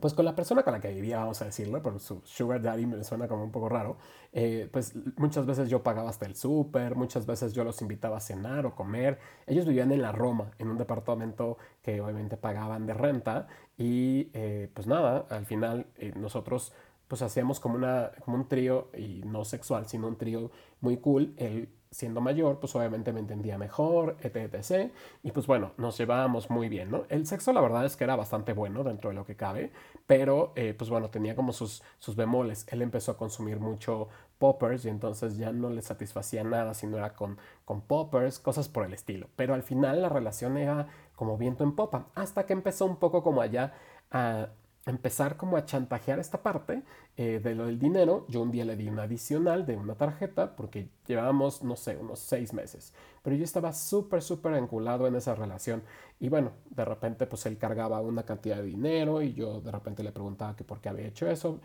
pues 0.00 0.14
con 0.14 0.24
la 0.24 0.34
persona 0.34 0.62
con 0.62 0.72
la 0.72 0.80
que 0.80 0.92
vivía, 0.92 1.18
vamos 1.18 1.42
a 1.42 1.44
decirlo, 1.44 1.82
por 1.82 2.00
su 2.00 2.22
sugar 2.24 2.62
daddy 2.62 2.86
me 2.86 3.04
suena 3.04 3.28
como 3.28 3.44
un 3.44 3.52
poco 3.52 3.68
raro, 3.68 3.98
eh, 4.32 4.68
pues 4.72 4.94
muchas 5.16 5.46
veces 5.46 5.68
yo 5.68 5.82
pagaba 5.82 6.08
hasta 6.08 6.26
el 6.26 6.34
súper, 6.34 6.96
muchas 6.96 7.26
veces 7.26 7.52
yo 7.52 7.64
los 7.64 7.80
invitaba 7.82 8.16
a 8.16 8.20
cenar 8.20 8.66
o 8.66 8.74
comer. 8.74 9.18
Ellos 9.46 9.66
vivían 9.66 9.92
en 9.92 10.02
la 10.02 10.12
Roma, 10.12 10.50
en 10.58 10.68
un 10.68 10.78
departamento 10.78 11.58
que 11.82 12.00
obviamente 12.00 12.36
pagaban 12.36 12.86
de 12.86 12.94
renta 12.94 13.48
y 13.76 14.30
eh, 14.32 14.70
pues 14.72 14.86
nada, 14.86 15.26
al 15.28 15.46
final 15.46 15.86
eh, 15.96 16.12
nosotros 16.16 16.72
pues 17.08 17.20
hacíamos 17.20 17.60
como, 17.60 17.74
una, 17.74 18.12
como 18.24 18.38
un 18.38 18.48
trío, 18.48 18.88
y 18.96 19.22
no 19.26 19.44
sexual, 19.44 19.86
sino 19.86 20.08
un 20.08 20.16
trío 20.16 20.50
muy 20.80 20.96
cool. 20.96 21.34
Él 21.36 21.68
siendo 21.92 22.22
mayor, 22.22 22.58
pues 22.58 22.74
obviamente 22.74 23.12
me 23.12 23.20
entendía 23.20 23.58
mejor, 23.58 24.16
etc, 24.22 24.90
Y 25.22 25.30
pues 25.30 25.46
bueno, 25.46 25.72
nos 25.76 25.96
llevábamos 25.98 26.50
muy 26.50 26.68
bien, 26.68 26.90
¿no? 26.90 27.04
El 27.10 27.26
sexo 27.26 27.52
la 27.52 27.60
verdad 27.60 27.84
es 27.84 27.96
que 27.96 28.04
era 28.04 28.16
bastante 28.16 28.54
bueno 28.54 28.82
dentro 28.82 29.10
de 29.10 29.14
lo 29.14 29.26
que 29.26 29.36
cabe, 29.36 29.70
pero 30.06 30.52
eh, 30.56 30.74
pues 30.76 30.90
bueno, 30.90 31.10
tenía 31.10 31.36
como 31.36 31.52
sus, 31.52 31.82
sus 31.98 32.16
bemoles. 32.16 32.66
Él 32.70 32.82
empezó 32.82 33.12
a 33.12 33.16
consumir 33.18 33.60
mucho 33.60 34.08
poppers 34.38 34.86
y 34.86 34.88
entonces 34.88 35.36
ya 35.36 35.52
no 35.52 35.70
le 35.70 35.82
satisfacía 35.82 36.42
nada 36.42 36.74
si 36.74 36.86
no 36.86 36.96
era 36.96 37.12
con, 37.14 37.38
con 37.64 37.82
poppers, 37.82 38.38
cosas 38.38 38.68
por 38.68 38.84
el 38.84 38.94
estilo. 38.94 39.28
Pero 39.36 39.54
al 39.54 39.62
final 39.62 40.00
la 40.02 40.08
relación 40.08 40.56
era 40.56 40.88
como 41.14 41.36
viento 41.36 41.62
en 41.62 41.76
popa, 41.76 42.06
hasta 42.14 42.46
que 42.46 42.54
empezó 42.54 42.86
un 42.86 42.96
poco 42.96 43.22
como 43.22 43.42
allá 43.42 43.74
a 44.10 44.48
empezar 44.86 45.36
como 45.36 45.56
a 45.56 45.64
chantajear 45.64 46.18
esta 46.18 46.42
parte 46.42 46.82
eh, 47.16 47.40
de 47.42 47.54
lo 47.54 47.66
del 47.66 47.78
dinero. 47.78 48.26
Yo 48.28 48.42
un 48.42 48.50
día 48.50 48.64
le 48.64 48.76
di 48.76 48.88
una 48.88 49.04
adicional 49.04 49.64
de 49.66 49.76
una 49.76 49.94
tarjeta 49.94 50.56
porque 50.56 50.88
llevábamos, 51.06 51.62
no 51.62 51.76
sé, 51.76 51.96
unos 51.96 52.18
seis 52.18 52.52
meses. 52.52 52.92
Pero 53.22 53.36
yo 53.36 53.44
estaba 53.44 53.72
súper, 53.72 54.22
súper 54.22 54.54
enculado 54.54 55.06
en 55.06 55.14
esa 55.14 55.34
relación. 55.34 55.82
Y 56.20 56.28
bueno, 56.28 56.52
de 56.70 56.84
repente 56.84 57.26
pues 57.26 57.46
él 57.46 57.58
cargaba 57.58 58.00
una 58.00 58.24
cantidad 58.24 58.56
de 58.56 58.64
dinero 58.64 59.22
y 59.22 59.34
yo 59.34 59.60
de 59.60 59.70
repente 59.70 60.02
le 60.02 60.12
preguntaba 60.12 60.56
que 60.56 60.64
por 60.64 60.80
qué 60.80 60.88
había 60.88 61.06
hecho 61.06 61.28
eso. 61.30 61.60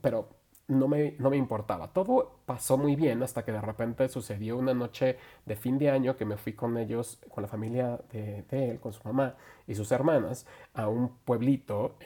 Pero 0.00 0.28
no 0.68 0.88
me, 0.88 1.14
no 1.18 1.30
me 1.30 1.36
importaba. 1.36 1.88
Todo 1.88 2.36
pasó 2.46 2.78
muy 2.78 2.96
bien 2.96 3.22
hasta 3.22 3.44
que 3.44 3.52
de 3.52 3.60
repente 3.60 4.08
sucedió 4.08 4.56
una 4.56 4.74
noche 4.74 5.18
de 5.44 5.56
fin 5.56 5.78
de 5.78 5.90
año 5.90 6.16
que 6.16 6.24
me 6.24 6.36
fui 6.36 6.54
con 6.54 6.76
ellos, 6.78 7.18
con 7.28 7.42
la 7.42 7.48
familia 7.48 8.00
de, 8.10 8.44
él, 8.50 8.80
con 8.80 8.92
su 8.92 9.00
mamá 9.04 9.36
y 9.66 9.74
sus 9.74 9.92
hermanas, 9.92 10.46
a 10.74 10.88
un 10.88 11.10
pueblito, 11.24 11.96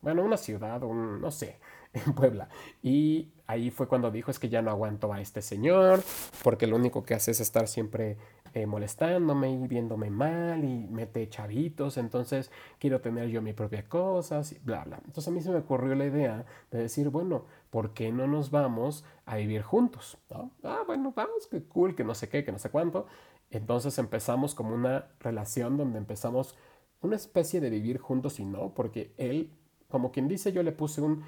bueno, 0.00 0.22
una 0.22 0.36
ciudad, 0.36 0.80
no 0.80 1.30
sé, 1.30 1.58
en 1.92 2.12
Puebla. 2.14 2.48
Y 2.82 3.32
ahí 3.46 3.70
fue 3.70 3.88
cuando 3.88 4.10
dijo 4.10 4.30
es 4.30 4.38
que 4.38 4.48
ya 4.48 4.62
no 4.62 4.70
aguanto 4.70 5.12
a 5.12 5.20
este 5.20 5.42
señor, 5.42 6.02
porque 6.42 6.66
lo 6.66 6.76
único 6.76 7.04
que 7.04 7.14
hace 7.14 7.32
es 7.32 7.40
estar 7.40 7.66
siempre 7.68 8.16
eh, 8.56 8.64
molestándome 8.64 9.50
y 9.50 9.68
viéndome 9.68 10.08
mal 10.08 10.64
y 10.64 10.86
mete 10.88 11.28
chavitos, 11.28 11.98
entonces 11.98 12.50
quiero 12.78 13.02
tener 13.02 13.28
yo 13.28 13.42
mi 13.42 13.52
propia 13.52 13.86
cosas 13.86 14.50
y 14.52 14.58
bla, 14.60 14.82
bla. 14.84 14.96
Entonces 15.04 15.28
a 15.28 15.30
mí 15.30 15.42
se 15.42 15.50
me 15.50 15.58
ocurrió 15.58 15.94
la 15.94 16.06
idea 16.06 16.46
de 16.70 16.78
decir, 16.78 17.10
bueno, 17.10 17.44
¿por 17.68 17.92
qué 17.92 18.10
no 18.10 18.26
nos 18.26 18.50
vamos 18.50 19.04
a 19.26 19.36
vivir 19.36 19.60
juntos? 19.60 20.16
Ah, 20.62 20.84
bueno, 20.86 21.12
vamos, 21.14 21.46
qué 21.50 21.64
cool, 21.64 21.94
que 21.94 22.02
no 22.02 22.14
sé 22.14 22.30
qué, 22.30 22.44
que 22.44 22.52
no 22.52 22.58
sé 22.58 22.70
cuánto. 22.70 23.06
Entonces 23.50 23.98
empezamos 23.98 24.54
como 24.54 24.74
una 24.74 25.04
relación 25.20 25.76
donde 25.76 25.98
empezamos 25.98 26.56
una 27.02 27.16
especie 27.16 27.60
de 27.60 27.68
vivir 27.68 27.98
juntos 27.98 28.40
y 28.40 28.46
no, 28.46 28.72
porque 28.72 29.12
él, 29.18 29.50
como 29.90 30.12
quien 30.12 30.28
dice, 30.28 30.52
yo 30.52 30.62
le 30.62 30.72
puse 30.72 31.02
un 31.02 31.24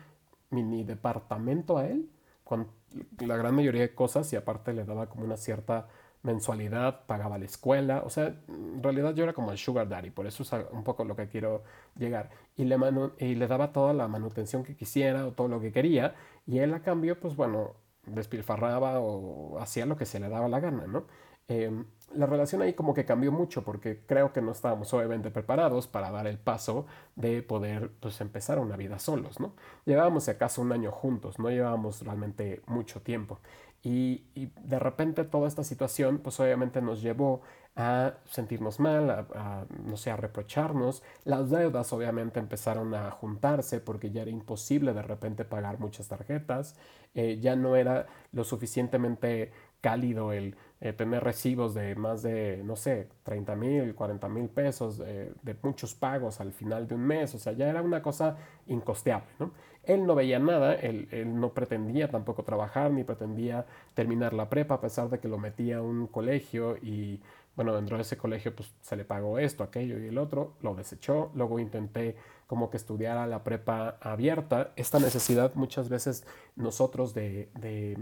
mini 0.48 0.82
departamento 0.82 1.76
a 1.76 1.88
él 1.88 2.08
con 2.42 2.68
la 3.18 3.36
gran 3.36 3.54
mayoría 3.54 3.82
de 3.82 3.94
cosas 3.94 4.32
y 4.32 4.36
aparte 4.36 4.72
le 4.72 4.86
daba 4.86 5.10
como 5.10 5.24
una 5.24 5.36
cierta 5.36 5.88
mensualidad, 6.22 7.06
pagaba 7.06 7.38
la 7.38 7.44
escuela, 7.44 8.02
o 8.04 8.10
sea, 8.10 8.34
en 8.48 8.82
realidad 8.82 9.14
yo 9.14 9.24
era 9.24 9.32
como 9.32 9.52
el 9.52 9.58
sugar 9.58 9.88
daddy, 9.88 10.10
por 10.10 10.26
eso 10.26 10.42
es 10.42 10.52
un 10.72 10.84
poco 10.84 11.04
lo 11.04 11.16
que 11.16 11.28
quiero 11.28 11.62
llegar. 11.96 12.30
Y 12.56 12.64
le, 12.64 12.76
y 13.18 13.34
le 13.34 13.46
daba 13.46 13.72
toda 13.72 13.92
la 13.92 14.08
manutención 14.08 14.64
que 14.64 14.76
quisiera 14.76 15.26
o 15.26 15.32
todo 15.32 15.48
lo 15.48 15.60
que 15.60 15.72
quería, 15.72 16.14
y 16.46 16.58
él 16.58 16.74
a 16.74 16.82
cambio, 16.82 17.20
pues 17.20 17.36
bueno, 17.36 17.74
despilfarraba 18.06 19.00
o 19.00 19.58
hacía 19.60 19.86
lo 19.86 19.96
que 19.96 20.06
se 20.06 20.20
le 20.20 20.28
daba 20.28 20.48
la 20.48 20.60
gana, 20.60 20.86
¿no? 20.86 21.06
Em, 21.50 21.86
la 22.12 22.26
relación 22.26 22.60
ahí 22.60 22.74
como 22.74 22.92
que 22.92 23.06
cambió 23.06 23.32
mucho 23.32 23.64
porque 23.64 24.04
creo 24.06 24.32
que 24.34 24.42
no 24.42 24.52
estábamos 24.52 24.92
obviamente 24.92 25.30
preparados 25.30 25.86
para 25.86 26.10
dar 26.10 26.26
el 26.26 26.38
paso 26.38 26.86
de 27.16 27.42
poder 27.42 27.90
pues 28.00 28.20
empezar 28.20 28.58
una 28.58 28.76
vida 28.76 28.98
solos, 28.98 29.40
¿no? 29.40 29.54
Llevábamos 29.86 30.28
acaso 30.28 30.60
un 30.60 30.72
año 30.72 30.90
juntos, 30.90 31.38
no 31.38 31.50
llevábamos 31.50 32.02
realmente 32.02 32.62
mucho 32.66 33.00
tiempo. 33.00 33.40
Y, 33.82 34.24
de 34.34 34.78
repente 34.78 35.24
toda 35.24 35.48
esta 35.48 35.64
situación 35.64 36.18
pues 36.18 36.38
obviamente 36.40 36.82
nos 36.82 37.00
llevó 37.00 37.42
a 37.76 38.14
sentirnos 38.26 38.80
mal, 38.80 39.08
a, 39.08 39.66
no 39.84 39.96
sé, 39.96 40.10
a 40.10 40.16
reprocharnos. 40.16 41.02
Las 41.24 41.50
deudas 41.50 41.92
obviamente 41.92 42.40
empezaron 42.40 42.94
a 42.94 43.10
juntarse 43.12 43.80
porque 43.80 44.10
ya 44.10 44.22
era 44.22 44.30
imposible 44.30 44.92
de 44.92 45.02
repente 45.02 45.44
pagar 45.44 45.78
muchas 45.78 46.08
tarjetas, 46.08 46.74
eh, 47.14 47.38
ya 47.40 47.54
no 47.56 47.76
era 47.76 48.06
lo 48.32 48.44
suficientemente 48.44 49.52
cálido 49.80 50.32
el 50.32 50.56
eh, 50.80 50.92
tener 50.92 51.22
recibos 51.22 51.72
de 51.74 51.94
más 51.94 52.22
de, 52.22 52.62
no 52.64 52.74
sé, 52.74 53.08
30 53.22 53.54
mil, 53.54 53.94
40 53.94 54.28
mil 54.28 54.48
pesos 54.48 54.98
de 54.98 55.56
muchos 55.62 55.94
pagos 55.94 56.40
al 56.40 56.52
final 56.52 56.88
de 56.88 56.96
un 56.96 57.02
mes, 57.02 57.34
o 57.34 57.38
sea, 57.38 57.52
ya 57.52 57.68
era 57.68 57.80
una 57.82 58.02
cosa 58.02 58.36
incosteable, 58.66 59.28
¿no? 59.38 59.52
Él 59.84 60.06
no 60.06 60.14
veía 60.14 60.38
nada, 60.38 60.74
él, 60.74 61.08
no 61.40 61.54
pretendía 61.54 62.10
tampoco 62.10 62.42
trabajar, 62.42 62.90
ni 62.90 63.04
pretendía 63.04 63.66
terminar 63.94 64.34
la 64.34 64.48
prepa, 64.48 64.74
a 64.74 64.80
pesar 64.80 65.08
de 65.08 65.18
que 65.18 65.28
lo 65.28 65.38
metía 65.38 65.78
a 65.78 65.82
un 65.82 66.06
colegio 66.06 66.76
y, 66.76 67.20
bueno, 67.56 67.74
dentro 67.74 67.96
de 67.96 68.02
ese 68.02 68.16
colegio 68.16 68.54
pues 68.54 68.74
se 68.80 68.96
le 68.96 69.04
pagó 69.04 69.38
esto, 69.38 69.64
aquello 69.64 69.98
y 69.98 70.06
el 70.06 70.18
otro, 70.18 70.54
lo 70.60 70.74
desechó, 70.74 71.30
luego 71.34 71.58
intenté 71.58 72.16
como 72.46 72.70
que 72.70 72.76
estudiara 72.76 73.26
la 73.26 73.44
prepa 73.44 73.98
abierta, 74.00 74.72
esta 74.76 74.98
necesidad 74.98 75.54
muchas 75.54 75.88
veces 75.88 76.26
nosotros 76.56 77.14
de, 77.14 77.50
de, 77.58 77.96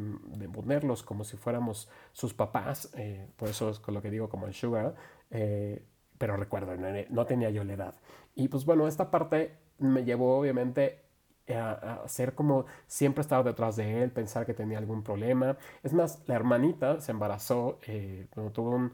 ponerlos 0.48 1.02
como 1.02 1.24
si 1.24 1.36
fuéramos 1.36 1.88
sus 2.12 2.34
papás, 2.34 2.90
eh, 2.96 3.28
por 3.36 3.48
eso 3.48 3.70
es 3.70 3.80
con 3.80 3.94
lo 3.94 4.02
que 4.02 4.10
digo 4.10 4.28
como 4.28 4.46
el 4.46 4.54
sugar, 4.54 4.94
eh, 5.30 5.84
pero 6.18 6.36
recuerdo, 6.36 6.76
no 7.10 7.26
tenía 7.26 7.50
yo 7.50 7.64
la 7.64 7.74
edad. 7.74 7.94
Y 8.34 8.48
pues 8.48 8.64
bueno, 8.64 8.86
esta 8.86 9.10
parte 9.10 9.56
me 9.78 10.04
llevó 10.04 10.38
obviamente 10.38 11.05
a, 11.54 12.02
a, 12.04 12.08
ser 12.08 12.34
como 12.34 12.66
siempre 12.86 13.22
estaba 13.22 13.42
detrás 13.42 13.76
de 13.76 14.02
él, 14.02 14.10
pensar 14.10 14.46
que 14.46 14.54
tenía 14.54 14.78
algún 14.78 15.02
problema. 15.02 15.56
Es 15.82 15.92
más, 15.92 16.20
la 16.26 16.34
hermanita 16.34 17.00
se 17.00 17.12
embarazó 17.12 17.78
eh, 17.86 18.26
tuvo 18.52 18.70
un, 18.70 18.92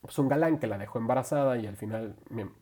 pues 0.00 0.18
un 0.18 0.28
galán 0.28 0.58
que 0.58 0.66
la 0.66 0.78
dejó 0.78 0.98
embarazada 0.98 1.56
y 1.58 1.66
al 1.66 1.76
final 1.76 2.16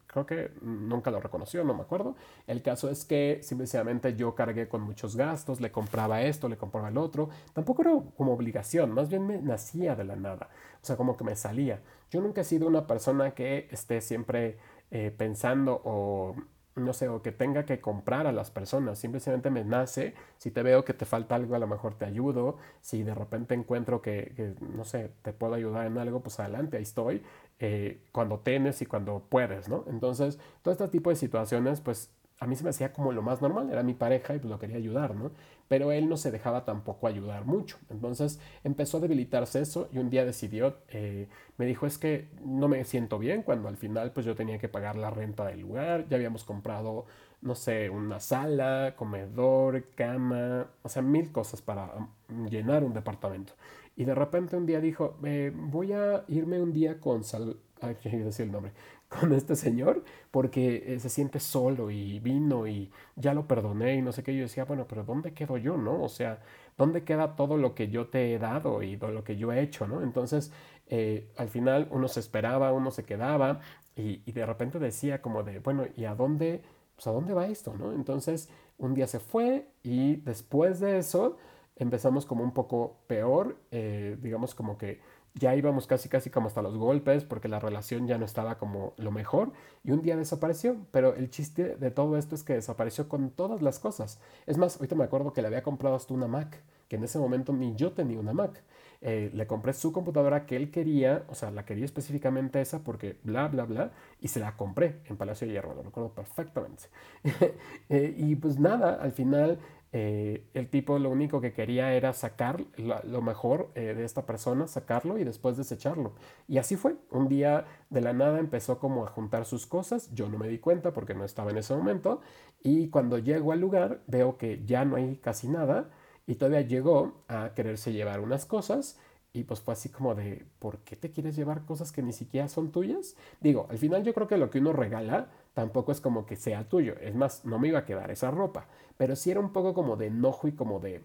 creo 0.07 0.26
que 0.26 0.52
nunca 0.61 1.11
lo 1.11 1.21
reconoció, 1.21 1.64
no 1.64 1.75
me 1.75 1.83
acuerdo. 1.83 2.17
El 2.47 2.62
caso 2.62 2.90
es 2.90 3.05
que 3.05 3.40
simplemente 3.43 4.14
yo 4.17 4.35
cargué 4.35 4.69
con 4.69 4.83
muchos 4.83 5.17
gastos, 5.17 5.61
le 5.61 5.73
compraba 5.73 6.23
esto, 6.23 6.49
le 6.49 6.57
compraba 6.57 6.88
el 6.88 6.99
otro. 6.99 7.31
Tampoco 7.55 7.83
era 7.83 7.93
como 8.17 8.35
obligación, 8.35 8.93
más 8.93 9.09
bien 9.09 9.26
me 9.26 9.38
nacía 9.38 9.97
de 9.97 10.05
la 10.05 10.17
nada, 10.17 10.50
o 10.83 10.85
sea, 10.85 10.97
como 10.97 11.17
que 11.17 11.25
me 11.25 11.37
salía. 11.37 11.81
Yo 12.11 12.21
nunca 12.21 12.43
he 12.43 12.45
sido 12.45 12.67
una 12.69 12.87
persona 12.87 13.31
que 13.33 13.69
esté 13.71 14.00
siempre 14.00 14.59
eh, 14.90 15.14
pensando 15.17 15.81
o 15.85 16.35
no 16.77 16.93
sé, 16.93 17.09
o 17.09 17.23
que 17.23 17.33
tenga 17.33 17.65
que 17.65 17.81
comprar 17.81 18.27
a 18.27 18.33
las 18.33 18.50
personas. 18.50 18.99
Simplemente 18.99 19.50
me 19.50 19.65
nace. 19.65 20.15
Si 20.39 20.50
te 20.50 20.62
veo 20.62 20.85
que 20.85 20.95
te 20.95 21.05
falta 21.05 21.35
algo, 21.35 21.55
a 21.55 21.59
lo 21.59 21.67
mejor 21.67 21.95
te 21.95 22.05
ayudo. 22.05 22.57
Si 22.81 23.03
de 23.03 23.15
repente 23.15 23.55
encuentro 23.55 24.00
que, 24.03 24.55
no 24.61 24.85
sé, 24.85 25.11
te 25.23 25.33
puedo 25.33 25.55
ayudar 25.55 25.87
en 25.87 25.99
algo, 25.99 26.21
pues 26.21 26.39
adelante, 26.41 26.77
ahí 26.77 26.83
estoy. 26.85 27.23
Eh, 27.59 28.03
cuando 28.12 28.39
tienes 28.41 28.81
y 28.83 28.87
cuando 28.87 29.27
puedes, 29.29 29.69
¿no? 29.69 29.85
Entonces, 29.89 30.39
todo 30.62 30.73
este 30.73 30.89
tipo 30.89 31.11
de 31.11 31.17
situaciones, 31.17 31.81
pues 31.81 32.11
a 32.41 32.47
mí 32.47 32.57
se 32.57 32.65
me 32.65 32.71
hacía 32.71 32.93
como 32.93 33.12
lo 33.12 33.23
más 33.23 33.43
normal, 33.43 33.69
era 33.71 33.83
mi 33.83 33.93
pareja 33.95 34.35
y 34.35 34.39
pues 34.39 34.50
lo 34.50 34.59
quería 34.59 34.79
ayudar, 34.79 35.15
¿no? 35.15 35.31
Pero 35.71 35.93
él 35.93 36.09
no 36.09 36.17
se 36.17 36.33
dejaba 36.33 36.65
tampoco 36.65 37.07
ayudar 37.07 37.45
mucho. 37.45 37.79
Entonces 37.91 38.41
empezó 38.65 38.97
a 38.97 39.00
debilitarse 39.03 39.61
eso 39.61 39.89
y 39.93 39.99
un 39.99 40.11
día 40.11 40.25
decidió, 40.25 40.79
eh, 40.89 41.29
me 41.59 41.65
dijo 41.65 41.87
es 41.87 41.97
que 41.97 42.29
no 42.45 42.67
me 42.67 42.85
siento 42.85 43.21
bien 43.21 43.45
cuando 43.45 43.69
al 43.69 43.77
final 43.77 44.11
pues 44.11 44.27
yo 44.27 44.35
tenía 44.35 44.59
que 44.59 44.69
pagar 44.69 44.97
la 44.97 45.11
renta 45.11 45.47
del 45.47 45.61
lugar, 45.61 46.09
ya 46.09 46.17
habíamos 46.17 46.43
comprado, 46.43 47.07
no 47.41 47.55
sé, 47.55 47.89
una 47.89 48.19
sala, 48.19 48.95
comedor, 48.97 49.85
cama, 49.95 50.67
o 50.83 50.89
sea, 50.89 51.03
mil 51.03 51.31
cosas 51.31 51.62
para 51.62 51.95
um, 52.29 52.49
llenar 52.49 52.83
un 52.83 52.93
departamento. 52.93 53.53
Y 53.95 54.05
de 54.07 54.17
repente 54.17 54.57
un 54.57 54.67
día 54.67 54.81
dijo, 54.81 55.19
eh, 55.25 55.53
voy 55.55 55.93
a 55.93 56.25
irme 56.27 56.61
un 56.61 56.73
día 56.73 56.99
con 56.99 57.23
Sal... 57.23 57.57
Ay, 57.81 57.97
decir 58.25 58.47
el 58.47 58.53
nombre 58.53 58.73
con 59.11 59.33
este 59.33 59.57
señor 59.57 60.05
porque 60.31 60.95
eh, 60.95 61.00
se 61.00 61.09
siente 61.09 61.40
solo 61.40 61.90
y 61.90 62.21
vino 62.21 62.67
y 62.67 62.90
ya 63.17 63.35
lo 63.35 63.47
perdoné 63.47 63.97
y 63.97 64.02
no 64.02 64.12
sé 64.12 64.23
qué. 64.23 64.35
Yo 64.35 64.43
decía, 64.43 64.64
bueno, 64.64 64.87
pero 64.88 65.05
¿dónde 65.05 65.35
quedo 65.35 65.59
yo, 65.59 65.76
no? 65.76 66.02
O 66.02 66.09
sea, 66.09 66.40
¿dónde 66.79 67.05
queda 67.05 67.35
todo 67.37 67.57
lo 67.57 67.75
que 67.75 67.88
yo 67.88 68.07
te 68.09 68.33
he 68.33 68.38
dado 68.38 68.83
y 68.83 68.97
todo 68.97 69.11
lo 69.11 69.25
que 69.25 69.37
yo 69.37 69.52
he 69.52 69.61
hecho, 69.61 69.87
no? 69.88 70.02
Entonces, 70.02 70.52
eh, 70.87 71.29
al 71.37 71.49
final 71.49 71.88
uno 71.90 72.09
se 72.09 72.21
esperaba, 72.21 72.73
uno 72.73 72.90
se 72.93 73.05
quedaba 73.05 73.61
y, 73.97 74.19
de 74.33 74.47
repente 74.47 74.79
decía 74.79 75.21
como 75.21 75.43
de, 75.43 75.59
bueno, 75.59 75.85
¿y 75.97 76.05
a 76.05 76.14
dónde, 76.14 76.62
pues 76.95 77.07
a 77.09 77.11
dónde 77.11 77.35
va 77.35 77.49
esto, 77.49 77.75
no? 77.76 77.93
Entonces, 77.93 78.49
un 78.79 78.95
día 78.95 79.07
se 79.09 79.19
fue 79.21 79.69
y 79.83 80.17
después 80.17 80.81
de 80.81 80.99
eso 80.99 81.37
empezamos 81.76 82.26
como 82.26 82.45
un 82.45 82.52
poco 82.52 82.99
peor, 83.09 83.57
eh, 83.73 84.17
digamos 84.21 84.55
como 84.55 84.79
que 84.79 85.00
ya 85.35 85.55
íbamos 85.55 85.87
casi 85.87 86.09
casi 86.09 86.31
como 86.31 86.49
hasta 86.49 86.63
los 86.63 86.77
golpes 86.77 87.25
porque 87.25 87.49
la 87.49 87.61
relación 87.61 88.07
ya 88.07 88.19
no 88.19 88.25
estaba 88.25 88.59
como 88.59 88.95
lo 88.97 89.11
mejor 89.11 89.53
y 89.85 89.93
un 89.93 90.03
día 90.03 90.17
desapareció, 90.17 90.77
pero 90.91 91.15
el 91.15 91.31
chiste 91.31 91.77
de 91.77 91.91
todo 91.91 92.17
esto 92.17 92.35
es 92.35 92.43
que 92.43 92.55
desapareció 92.55 93.09
con 93.09 93.31
todas 93.31 93.63
las 93.63 93.79
cosas. 93.79 94.21
Es 94.47 94.59
más, 94.59 94.77
ahorita 94.77 94.95
me 94.97 95.05
acuerdo 95.05 95.33
que 95.33 95.43
le 95.43 95.49
había 95.49 95.63
comprado 95.63 95.95
hasta 95.97 96.15
una 96.15 96.27
Mac, 96.27 96.63
que 96.89 96.97
en 96.97 97.05
ese 97.05 97.19
momento 97.19 97.53
ni 97.53 97.75
yo 97.77 97.93
tenía 97.93 98.19
una 98.19 98.33
Mac. 98.33 98.63
Eh, 99.03 99.31
le 99.33 99.47
compré 99.47 99.73
su 99.73 99.93
computadora 99.93 100.45
que 100.45 100.57
él 100.57 100.71
quería, 100.71 101.25
o 101.29 101.35
sea, 101.35 101.51
la 101.51 101.65
quería 101.65 101.87
específicamente 101.87 102.61
esa 102.61 102.85
porque 102.85 103.17
bla, 103.23 103.49
bla, 103.49 103.65
bla, 103.65 103.93
y 104.21 104.29
se 104.29 104.41
la 104.41 104.57
compré 104.57 105.01
en 105.07 105.17
Palacio 105.17 105.47
de 105.47 105.55
Hierro, 105.55 105.75
lo 105.75 105.83
recuerdo 105.83 106.13
perfectamente. 106.13 106.85
Eh, 107.89 108.15
y 108.17 108.37
pues 108.37 108.59
nada, 108.59 108.95
al 109.03 109.11
final 109.13 109.59
eh, 109.93 110.45
el 110.55 110.69
tipo 110.71 110.99
lo 111.01 111.11
único 111.11 111.41
que 111.41 111.53
quería 111.53 111.95
era 111.95 112.13
sacar 112.13 112.65
lo 112.77 113.23
mejor 113.23 113.73
eh, 113.75 113.95
de 113.95 114.05
esta 114.05 114.25
persona, 114.25 114.69
sacarlo 114.69 115.19
y 115.19 115.25
después 115.25 115.57
desecharlo. 115.57 116.13
Y 116.47 116.59
así 116.59 116.77
fue. 116.77 116.97
Un 117.11 117.29
día 117.29 117.67
de 117.91 118.01
la 118.01 118.13
nada 118.13 118.39
empezó 118.39 118.79
como 118.79 119.05
a 119.05 119.09
juntar 119.09 119.45
sus 119.47 119.67
cosas. 119.67 120.13
Yo 120.15 120.29
no 120.29 120.39
me 120.39 120.49
di 120.49 120.59
cuenta 120.59 120.93
porque 120.93 121.15
no 121.15 121.25
estaba 121.25 121.51
en 121.51 121.59
ese 121.59 121.75
momento. 121.75 122.21
Y 122.63 122.89
cuando 122.89 123.19
llego 123.19 123.53
al 123.53 123.61
lugar 123.61 124.03
veo 124.07 124.37
que 124.39 124.63
ya 124.65 124.85
no 124.85 124.97
hay 124.97 125.17
casi 125.17 125.49
nada. 125.49 125.91
Y 126.27 126.37
todavía 126.37 126.61
llegó 126.61 127.25
a 127.29 127.55
quererse 127.55 127.93
llevar 127.93 128.21
unas 128.21 128.47
cosas. 128.47 128.99
Y 129.33 129.45
pues 129.45 129.61
fue 129.61 129.75
así 129.75 129.89
como 129.89 130.15
de, 130.15 130.45
¿por 130.59 130.79
qué 130.79 130.97
te 130.97 131.11
quieres 131.11 131.37
llevar 131.37 131.65
cosas 131.65 131.93
que 131.93 132.03
ni 132.03 132.13
siquiera 132.13 132.49
son 132.49 132.73
tuyas? 132.73 133.17
Digo, 133.41 133.67
al 133.71 133.79
final 133.79 134.03
yo 134.03 134.13
creo 134.13 134.27
que 134.27 134.37
lo 134.37 134.51
que 134.51 134.59
uno 134.59 134.73
regala 134.73 135.31
tampoco 135.54 135.92
es 135.92 136.00
como 136.00 136.26
que 136.26 136.37
sea 136.37 136.69
tuyo. 136.69 136.95
Es 137.00 137.14
más, 137.14 137.45
no 137.45 137.59
me 137.59 137.69
iba 137.69 137.80
a 137.80 137.85
quedar 137.85 138.11
esa 138.11 138.30
ropa. 138.30 138.66
Pero 138.97 139.16
sí 139.16 139.30
era 139.30 139.40
un 139.40 139.52
poco 139.52 139.75
como 139.75 139.97
de 139.97 140.07
enojo 140.07 140.49
y 140.49 140.52
como 140.52 140.80
de, 140.80 141.02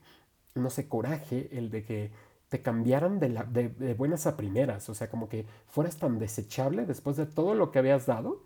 no 0.54 0.70
sé, 0.70 0.88
coraje 0.88 1.50
el 1.52 1.70
de 1.70 1.84
que 1.84 2.12
te 2.50 2.62
cambiaran 2.62 3.20
de, 3.20 3.30
de, 3.78 3.94
buenas 3.94 4.28
a 4.28 4.38
primeras. 4.38 4.90
O 4.90 4.94
sea, 4.94 5.10
como 5.10 5.30
que 5.30 5.46
fueras 5.68 5.98
tan 5.98 6.20
desechable 6.20 6.86
después 6.86 7.18
de 7.18 7.26
todo 7.26 7.56
lo 7.56 7.72
que 7.72 7.80
habías 7.80 8.06
dado. 8.06 8.44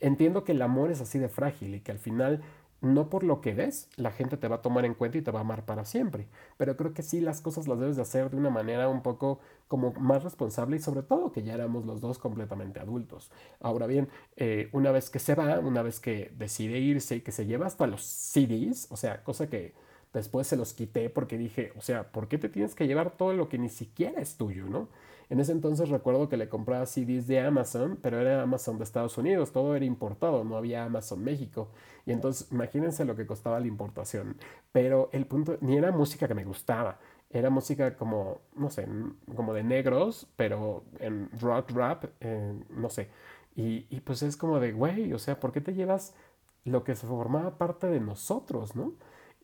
Entiendo 0.00 0.44
que 0.44 0.52
el 0.52 0.62
amor 0.62 0.90
es 0.90 1.00
así 1.00 1.18
de 1.18 1.28
frágil 1.28 1.74
y 1.74 1.80
que 1.80 1.92
al 1.92 1.98
final 1.98 2.42
no 2.82 3.08
por 3.08 3.22
lo 3.22 3.40
que 3.40 3.54
ves, 3.54 3.88
la 3.96 4.10
gente 4.10 4.36
te 4.36 4.48
va 4.48 4.56
a 4.56 4.62
tomar 4.62 4.84
en 4.84 4.94
cuenta 4.94 5.16
y 5.16 5.22
te 5.22 5.30
va 5.30 5.38
a 5.38 5.42
amar 5.42 5.64
para 5.64 5.84
siempre. 5.84 6.26
Pero 6.58 6.76
creo 6.76 6.92
que 6.92 7.02
sí 7.02 7.20
las 7.20 7.40
cosas 7.40 7.68
las 7.68 7.78
debes 7.78 7.96
de 7.96 8.02
hacer 8.02 8.30
de 8.30 8.36
una 8.36 8.50
manera 8.50 8.88
un 8.88 9.02
poco 9.02 9.38
como 9.68 9.92
más 9.92 10.24
responsable 10.24 10.76
y 10.76 10.80
sobre 10.80 11.02
todo 11.02 11.32
que 11.32 11.42
ya 11.42 11.54
éramos 11.54 11.86
los 11.86 12.00
dos 12.00 12.18
completamente 12.18 12.80
adultos. 12.80 13.30
Ahora 13.60 13.86
bien, 13.86 14.08
eh, 14.36 14.68
una 14.72 14.90
vez 14.90 15.10
que 15.10 15.20
se 15.20 15.34
va, 15.34 15.60
una 15.60 15.82
vez 15.82 16.00
que 16.00 16.32
decide 16.36 16.78
irse 16.80 17.16
y 17.16 17.20
que 17.20 17.32
se 17.32 17.46
lleva 17.46 17.66
hasta 17.66 17.86
los 17.86 18.02
CDs, 18.02 18.88
o 18.90 18.96
sea, 18.96 19.22
cosa 19.22 19.48
que 19.48 19.74
después 20.12 20.46
se 20.46 20.56
los 20.56 20.74
quité 20.74 21.08
porque 21.08 21.38
dije, 21.38 21.72
o 21.76 21.80
sea, 21.80 22.10
¿por 22.10 22.28
qué 22.28 22.36
te 22.36 22.48
tienes 22.48 22.74
que 22.74 22.86
llevar 22.86 23.16
todo 23.16 23.32
lo 23.32 23.48
que 23.48 23.58
ni 23.58 23.68
siquiera 23.68 24.20
es 24.20 24.36
tuyo, 24.36 24.66
no? 24.66 24.88
En 25.32 25.40
ese 25.40 25.52
entonces 25.52 25.88
recuerdo 25.88 26.28
que 26.28 26.36
le 26.36 26.50
compraba 26.50 26.84
CDs 26.84 27.26
de 27.26 27.40
Amazon, 27.40 27.98
pero 28.02 28.20
era 28.20 28.42
Amazon 28.42 28.76
de 28.76 28.84
Estados 28.84 29.16
Unidos, 29.16 29.50
todo 29.50 29.74
era 29.74 29.86
importado, 29.86 30.44
no 30.44 30.58
había 30.58 30.84
Amazon 30.84 31.24
México. 31.24 31.70
Y 32.04 32.12
entonces 32.12 32.52
imagínense 32.52 33.06
lo 33.06 33.16
que 33.16 33.24
costaba 33.24 33.58
la 33.58 33.66
importación. 33.66 34.36
Pero 34.72 35.08
el 35.10 35.24
punto, 35.24 35.56
ni 35.62 35.78
era 35.78 35.90
música 35.90 36.28
que 36.28 36.34
me 36.34 36.44
gustaba, 36.44 36.98
era 37.30 37.48
música 37.48 37.96
como, 37.96 38.42
no 38.56 38.68
sé, 38.68 38.86
como 39.34 39.54
de 39.54 39.62
negros, 39.64 40.28
pero 40.36 40.84
en 40.98 41.30
rock 41.40 41.70
rap, 41.70 42.04
no 42.68 42.90
sé. 42.90 43.08
Y, 43.56 43.86
y 43.88 44.00
pues 44.00 44.22
es 44.22 44.36
como 44.36 44.60
de, 44.60 44.72
güey, 44.72 45.14
o 45.14 45.18
sea, 45.18 45.40
¿por 45.40 45.50
qué 45.50 45.62
te 45.62 45.72
llevas 45.72 46.14
lo 46.66 46.84
que 46.84 46.94
se 46.94 47.06
formaba 47.06 47.56
parte 47.56 47.86
de 47.86 48.00
nosotros, 48.00 48.76
no? 48.76 48.92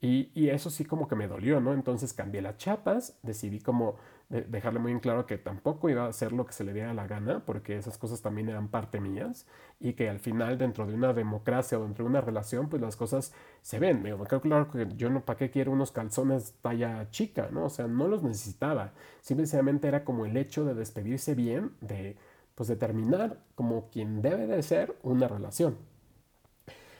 Y, 0.00 0.48
eso 0.48 0.70
sí 0.70 0.84
como 0.84 1.08
que 1.08 1.16
me 1.16 1.26
dolió, 1.26 1.60
¿no? 1.60 1.72
Entonces 1.74 2.12
cambié 2.12 2.40
las 2.40 2.56
chapas, 2.56 3.18
decidí 3.22 3.60
como 3.60 3.96
dejarle 4.28 4.78
muy 4.78 4.92
en 4.92 5.00
claro 5.00 5.26
que 5.26 5.38
tampoco 5.38 5.88
iba 5.88 6.04
a 6.04 6.08
hacer 6.08 6.32
lo 6.32 6.44
que 6.44 6.52
se 6.52 6.62
le 6.62 6.72
diera 6.72 6.92
la 6.94 7.06
gana, 7.06 7.44
porque 7.44 7.76
esas 7.76 7.98
cosas 7.98 8.20
también 8.20 8.48
eran 8.48 8.68
parte 8.68 9.00
mías, 9.00 9.46
y 9.80 9.94
que 9.94 10.08
al 10.08 10.20
final 10.20 10.58
dentro 10.58 10.86
de 10.86 10.94
una 10.94 11.14
democracia 11.14 11.78
o 11.78 11.84
dentro 11.84 12.04
de 12.04 12.10
una 12.10 12.20
relación, 12.20 12.68
pues 12.68 12.82
las 12.82 12.94
cosas 12.94 13.32
se 13.62 13.78
ven. 13.78 14.02
Me 14.02 14.10
quedó 14.10 14.40
claro 14.40 14.70
que 14.70 14.86
yo 14.96 15.10
no, 15.10 15.24
¿para 15.24 15.38
qué 15.38 15.50
quiero 15.50 15.72
unos 15.72 15.92
calzones 15.92 16.54
talla 16.60 17.10
chica, 17.10 17.48
¿no? 17.50 17.64
O 17.66 17.70
sea, 17.70 17.86
no 17.88 18.06
los 18.06 18.22
necesitaba. 18.22 18.92
Simplemente 19.20 19.88
era 19.88 20.04
como 20.04 20.26
el 20.26 20.36
hecho 20.36 20.64
de 20.64 20.74
despedirse 20.74 21.34
bien, 21.34 21.72
de 21.80 22.16
pues 22.54 22.68
de 22.68 22.74
terminar 22.76 23.38
como 23.54 23.88
quien 23.88 24.20
debe 24.20 24.48
de 24.48 24.62
ser 24.64 24.96
una 25.02 25.28
relación. 25.28 25.78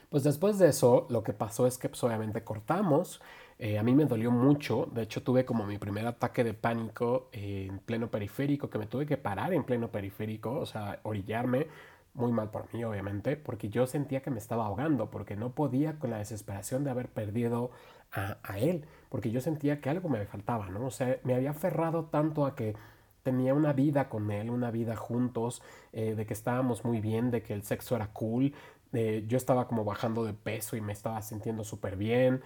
Pues 0.09 0.23
después 0.23 0.57
de 0.57 0.69
eso, 0.69 1.05
lo 1.09 1.23
que 1.23 1.33
pasó 1.33 1.67
es 1.67 1.77
que 1.77 1.87
pues, 1.87 2.03
obviamente 2.03 2.43
cortamos. 2.43 3.21
Eh, 3.59 3.77
a 3.77 3.83
mí 3.83 3.93
me 3.93 4.05
dolió 4.05 4.31
mucho. 4.31 4.87
De 4.91 5.03
hecho, 5.03 5.21
tuve 5.21 5.45
como 5.45 5.65
mi 5.65 5.77
primer 5.77 6.07
ataque 6.07 6.43
de 6.43 6.53
pánico 6.55 7.29
en 7.31 7.79
pleno 7.79 8.09
periférico, 8.09 8.69
que 8.69 8.79
me 8.79 8.87
tuve 8.87 9.05
que 9.05 9.17
parar 9.17 9.53
en 9.53 9.63
pleno 9.63 9.89
periférico, 9.91 10.51
o 10.59 10.65
sea, 10.65 10.99
orillarme. 11.03 11.67
Muy 12.15 12.31
mal 12.31 12.49
por 12.49 12.73
mí, 12.73 12.83
obviamente, 12.83 13.37
porque 13.37 13.69
yo 13.69 13.85
sentía 13.85 14.21
que 14.21 14.31
me 14.31 14.39
estaba 14.39 14.65
ahogando, 14.65 15.11
porque 15.11 15.35
no 15.35 15.51
podía 15.51 15.99
con 15.99 16.09
la 16.09 16.17
desesperación 16.17 16.83
de 16.83 16.89
haber 16.89 17.07
perdido 17.09 17.69
a, 18.11 18.57
él, 18.57 18.85
porque 19.09 19.29
yo 19.31 19.39
sentía 19.41 19.79
que 19.79 19.89
algo 19.89 20.09
me 20.09 20.25
faltaba, 20.25 20.69
¿no? 20.69 20.87
O 20.87 20.91
sea, 20.91 21.19
me 21.23 21.35
había 21.35 21.51
aferrado 21.51 22.05
tanto 22.05 22.45
a 22.45 22.55
que 22.55 22.75
tenía 23.23 23.53
una 23.53 23.73
vida 23.73 24.09
con 24.09 24.31
él, 24.31 24.49
una 24.49 24.71
vida 24.71 24.95
juntos, 24.95 25.61
eh, 25.93 26.15
de 26.15 26.25
que 26.25 26.33
estábamos 26.33 26.83
muy 26.83 26.99
bien, 27.01 27.29
de 27.31 27.43
que 27.43 27.53
el 27.53 27.63
sexo 27.63 27.95
era 27.95 28.07
cool, 28.07 28.53
yo 28.91 29.37
estaba 29.37 29.67
como 29.67 29.85
bajando 29.85 30.23
de 30.23 30.33
peso 30.33 30.75
y 30.75 30.81
me 30.81 30.93
estaba 30.93 31.21
sintiendo 31.21 31.63
súper 31.63 31.95
bien, 31.95 32.41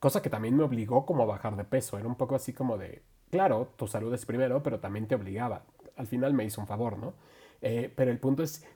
cosa 0.00 0.22
que 0.22 0.30
también 0.30 0.56
me 0.56 0.64
obligó 0.64 1.06
como 1.06 1.22
a 1.22 1.26
bajar 1.26 1.56
de 1.56 1.64
peso. 1.64 1.98
Era 1.98 2.08
un 2.08 2.16
poco 2.16 2.34
así 2.34 2.52
como 2.52 2.78
de, 2.78 3.02
claro, 3.30 3.72
tu 3.76 3.86
salud 3.86 4.12
es 4.14 4.26
primero, 4.26 4.62
pero 4.62 4.80
también 4.80 5.06
te 5.06 5.14
obligaba. 5.14 5.64
Al 5.96 6.06
final 6.06 6.34
me 6.34 6.44
hizo 6.44 6.60
un 6.60 6.66
favor, 6.66 6.98
¿no? 6.98 7.14
Eh, 7.60 7.92
pero 7.94 8.10
el 8.10 8.18
punto 8.18 8.42
es 8.42 8.66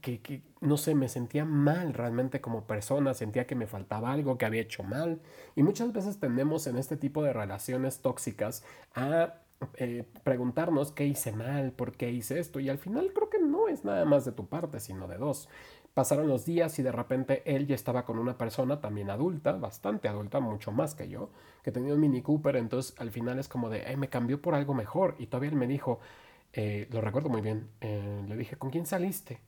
que, 0.00 0.20
que, 0.20 0.42
no 0.60 0.76
sé, 0.76 0.94
me 0.94 1.08
sentía 1.08 1.44
mal 1.44 1.94
realmente 1.94 2.40
como 2.40 2.66
persona, 2.66 3.14
sentía 3.14 3.46
que 3.46 3.54
me 3.54 3.66
faltaba 3.66 4.12
algo, 4.12 4.38
que 4.38 4.46
había 4.46 4.62
hecho 4.62 4.82
mal. 4.82 5.20
Y 5.56 5.62
muchas 5.62 5.92
veces 5.92 6.20
tendemos 6.20 6.66
en 6.66 6.76
este 6.78 6.96
tipo 6.96 7.22
de 7.22 7.32
relaciones 7.32 8.00
tóxicas 8.00 8.64
a 8.94 9.34
eh, 9.74 10.04
preguntarnos 10.22 10.92
qué 10.92 11.06
hice 11.06 11.32
mal, 11.32 11.72
por 11.72 11.92
qué 11.96 12.10
hice 12.10 12.38
esto. 12.38 12.60
Y 12.60 12.68
al 12.68 12.78
final 12.78 13.12
creo 13.12 13.28
que 13.30 13.40
no 13.40 13.68
es 13.68 13.84
nada 13.84 14.04
más 14.04 14.24
de 14.24 14.32
tu 14.32 14.46
parte, 14.46 14.80
sino 14.80 15.08
de 15.08 15.18
dos. 15.18 15.48
Pasaron 15.98 16.28
los 16.28 16.44
días 16.44 16.78
y 16.78 16.84
de 16.84 16.92
repente 16.92 17.42
él 17.44 17.66
ya 17.66 17.74
estaba 17.74 18.04
con 18.04 18.20
una 18.20 18.38
persona 18.38 18.80
también 18.80 19.10
adulta, 19.10 19.54
bastante 19.54 20.06
adulta, 20.06 20.38
mucho 20.38 20.70
más 20.70 20.94
que 20.94 21.08
yo, 21.08 21.30
que 21.64 21.72
tenía 21.72 21.92
un 21.92 21.98
Mini 21.98 22.22
Cooper, 22.22 22.54
entonces 22.54 22.94
al 23.00 23.10
final 23.10 23.40
es 23.40 23.48
como 23.48 23.68
de, 23.68 23.96
me 23.96 24.08
cambió 24.08 24.40
por 24.40 24.54
algo 24.54 24.74
mejor. 24.74 25.16
Y 25.18 25.26
todavía 25.26 25.50
él 25.50 25.56
me 25.56 25.66
dijo, 25.66 25.98
eh, 26.52 26.86
lo 26.92 27.00
recuerdo 27.00 27.30
muy 27.30 27.40
bien, 27.40 27.68
eh, 27.80 28.24
le 28.28 28.36
dije, 28.36 28.54
¿con 28.54 28.70
quién 28.70 28.86
saliste? 28.86 29.40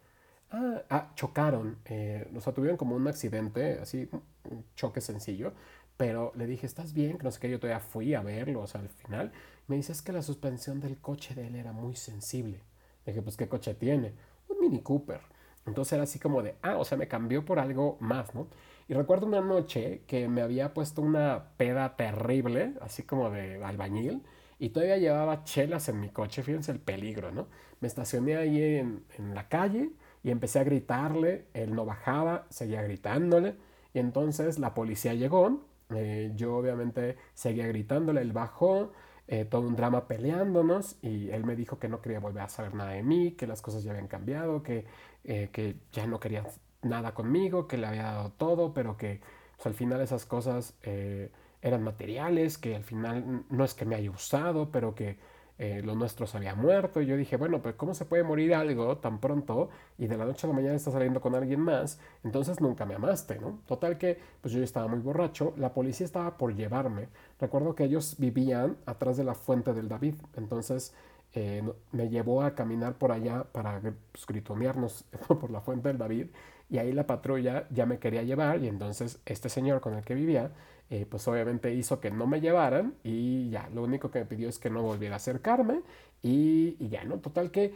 Ah, 0.50 0.82
ah 0.90 1.12
chocaron, 1.14 1.78
eh, 1.84 2.28
o 2.34 2.40
sea, 2.40 2.52
tuvieron 2.52 2.76
como 2.76 2.96
un 2.96 3.06
accidente, 3.06 3.78
así, 3.80 4.08
un 4.50 4.64
choque 4.74 5.00
sencillo, 5.00 5.52
pero 5.96 6.32
le 6.34 6.48
dije, 6.48 6.66
¿estás 6.66 6.92
bien? 6.92 7.16
Que 7.16 7.22
no 7.22 7.30
sé 7.30 7.38
qué, 7.38 7.48
yo 7.48 7.60
todavía 7.60 7.78
fui 7.78 8.12
a 8.14 8.22
verlo, 8.22 8.62
o 8.62 8.66
sea, 8.66 8.80
al 8.80 8.88
final 8.88 9.30
me 9.68 9.76
dice, 9.76 9.92
que 10.04 10.10
la 10.10 10.22
suspensión 10.22 10.80
del 10.80 10.98
coche 10.98 11.36
de 11.36 11.46
él 11.46 11.54
era 11.54 11.70
muy 11.70 11.94
sensible. 11.94 12.60
Le 13.06 13.12
dije, 13.12 13.22
pues, 13.22 13.36
¿qué 13.36 13.46
coche 13.46 13.72
tiene? 13.74 14.14
Un 14.48 14.58
Mini 14.58 14.80
Cooper. 14.80 15.20
Entonces 15.66 15.92
era 15.94 16.04
así 16.04 16.18
como 16.18 16.42
de, 16.42 16.56
ah, 16.62 16.78
o 16.78 16.84
sea, 16.84 16.98
me 16.98 17.08
cambió 17.08 17.44
por 17.44 17.58
algo 17.58 17.96
más, 18.00 18.34
¿no? 18.34 18.48
Y 18.88 18.94
recuerdo 18.94 19.26
una 19.26 19.40
noche 19.40 20.02
que 20.06 20.28
me 20.28 20.42
había 20.42 20.74
puesto 20.74 21.00
una 21.02 21.50
peda 21.56 21.96
terrible, 21.96 22.74
así 22.80 23.04
como 23.04 23.30
de 23.30 23.62
albañil, 23.64 24.22
y 24.58 24.70
todavía 24.70 24.98
llevaba 24.98 25.44
chelas 25.44 25.88
en 25.88 26.00
mi 26.00 26.08
coche, 26.10 26.42
fíjense 26.42 26.72
el 26.72 26.80
peligro, 26.80 27.30
¿no? 27.30 27.46
Me 27.80 27.88
estacioné 27.88 28.36
ahí 28.36 28.60
en, 28.60 29.04
la 29.34 29.48
calle 29.48 29.90
y 30.22 30.30
empecé 30.30 30.58
a 30.58 30.64
gritarle, 30.64 31.46
él 31.54 31.74
no 31.74 31.86
bajaba, 31.86 32.46
seguía 32.50 32.82
gritándole, 32.82 33.54
y 33.94 34.00
entonces 34.00 34.58
la 34.58 34.74
policía 34.74 35.14
llegó, 35.14 35.60
eh, 35.94 36.32
yo 36.34 36.56
obviamente 36.56 37.16
seguía 37.32 37.66
gritándole, 37.68 38.20
él 38.22 38.32
bajó, 38.32 38.92
eh, 39.32 39.44
todo 39.44 39.62
un 39.62 39.76
drama 39.76 40.08
peleándonos 40.08 40.96
y 41.02 41.30
él 41.30 41.44
me 41.44 41.54
dijo 41.54 41.78
que 41.78 41.88
no 41.88 42.02
quería 42.02 42.18
volver 42.18 42.42
a 42.42 42.48
saber 42.48 42.74
nada 42.74 42.90
de 42.90 43.04
mí, 43.04 43.32
que 43.32 43.46
las 43.46 43.62
cosas 43.62 43.84
ya 43.84 43.92
habían 43.92 44.08
cambiado, 44.08 44.62
que 44.62 44.84
eh, 45.24 45.50
que 45.52 45.76
ya 45.92 46.06
no 46.06 46.18
quería 46.18 46.44
nada 46.82 47.14
conmigo, 47.14 47.68
que 47.68 47.76
le 47.76 47.86
había 47.86 48.04
dado 48.04 48.30
todo, 48.32 48.74
pero 48.74 48.96
que 48.96 49.20
pues, 49.56 49.66
al 49.66 49.74
final 49.74 50.00
esas 50.00 50.26
cosas 50.26 50.74
eh, 50.82 51.30
eran 51.62 51.82
materiales, 51.84 52.58
que 52.58 52.74
al 52.74 52.84
final 52.84 53.44
no 53.50 53.64
es 53.64 53.74
que 53.74 53.84
me 53.84 53.94
haya 53.96 54.10
usado, 54.10 54.70
pero 54.72 54.94
que 54.94 55.18
eh, 55.62 55.82
lo 55.84 55.94
nuestro 55.94 56.26
se 56.26 56.38
había 56.38 56.54
muerto. 56.54 57.02
Y 57.02 57.06
yo 57.06 57.18
dije, 57.18 57.36
bueno, 57.36 57.60
pues 57.60 57.74
¿cómo 57.74 57.92
se 57.92 58.06
puede 58.06 58.22
morir 58.22 58.54
algo 58.54 58.96
tan 58.96 59.20
pronto 59.20 59.68
y 59.98 60.06
de 60.06 60.16
la 60.16 60.24
noche 60.24 60.46
a 60.46 60.48
la 60.48 60.56
mañana 60.56 60.74
está 60.74 60.90
saliendo 60.90 61.20
con 61.20 61.34
alguien 61.34 61.60
más? 61.60 62.00
Entonces 62.24 62.62
nunca 62.62 62.86
me 62.86 62.94
amaste, 62.94 63.38
¿no? 63.38 63.60
Total 63.66 63.98
que 63.98 64.18
pues 64.40 64.54
yo 64.54 64.62
estaba 64.62 64.88
muy 64.88 65.00
borracho, 65.00 65.52
la 65.58 65.74
policía 65.74 66.06
estaba 66.06 66.38
por 66.38 66.54
llevarme. 66.54 67.08
Recuerdo 67.38 67.74
que 67.74 67.84
ellos 67.84 68.16
vivían 68.18 68.78
atrás 68.86 69.18
de 69.18 69.24
la 69.24 69.34
fuente 69.34 69.74
del 69.74 69.86
David, 69.86 70.14
entonces 70.34 70.94
eh, 71.34 71.62
me 71.92 72.08
llevó 72.08 72.40
a 72.40 72.54
caminar 72.54 72.94
por 72.94 73.12
allá 73.12 73.44
para 73.44 73.82
pues, 74.12 74.24
por 75.28 75.50
la 75.50 75.60
fuente 75.60 75.88
del 75.88 75.98
David 75.98 76.28
y 76.70 76.78
ahí 76.78 76.92
la 76.92 77.06
patrulla 77.06 77.66
ya 77.70 77.84
me 77.84 77.98
quería 77.98 78.22
llevar 78.22 78.62
y 78.62 78.68
entonces 78.68 79.18
este 79.26 79.48
señor 79.48 79.80
con 79.80 79.94
el 79.94 80.04
que 80.04 80.14
vivía 80.14 80.52
eh, 80.88 81.06
pues 81.08 81.26
obviamente 81.28 81.74
hizo 81.74 82.00
que 82.00 82.10
no 82.10 82.26
me 82.26 82.40
llevaran 82.40 82.94
y 83.04 83.50
ya, 83.50 83.68
lo 83.74 83.82
único 83.82 84.10
que 84.10 84.20
me 84.20 84.26
pidió 84.26 84.48
es 84.48 84.58
que 84.58 84.70
no 84.70 84.82
volviera 84.82 85.14
a 85.14 85.16
acercarme 85.16 85.82
y, 86.22 86.76
ya, 86.88 87.04
¿no? 87.04 87.18
Total 87.18 87.50
que 87.50 87.74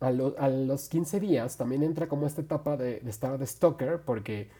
a, 0.00 0.10
los 0.10 0.88
15 0.88 1.20
días 1.20 1.56
también 1.56 1.82
entra 1.82 2.08
como 2.08 2.26
esta 2.26 2.42
etapa 2.42 2.76
de, 2.76 3.00
de 3.00 3.10
estar 3.10 3.38
de 3.38 3.46
stalker 3.46 4.00
porque 4.02 4.50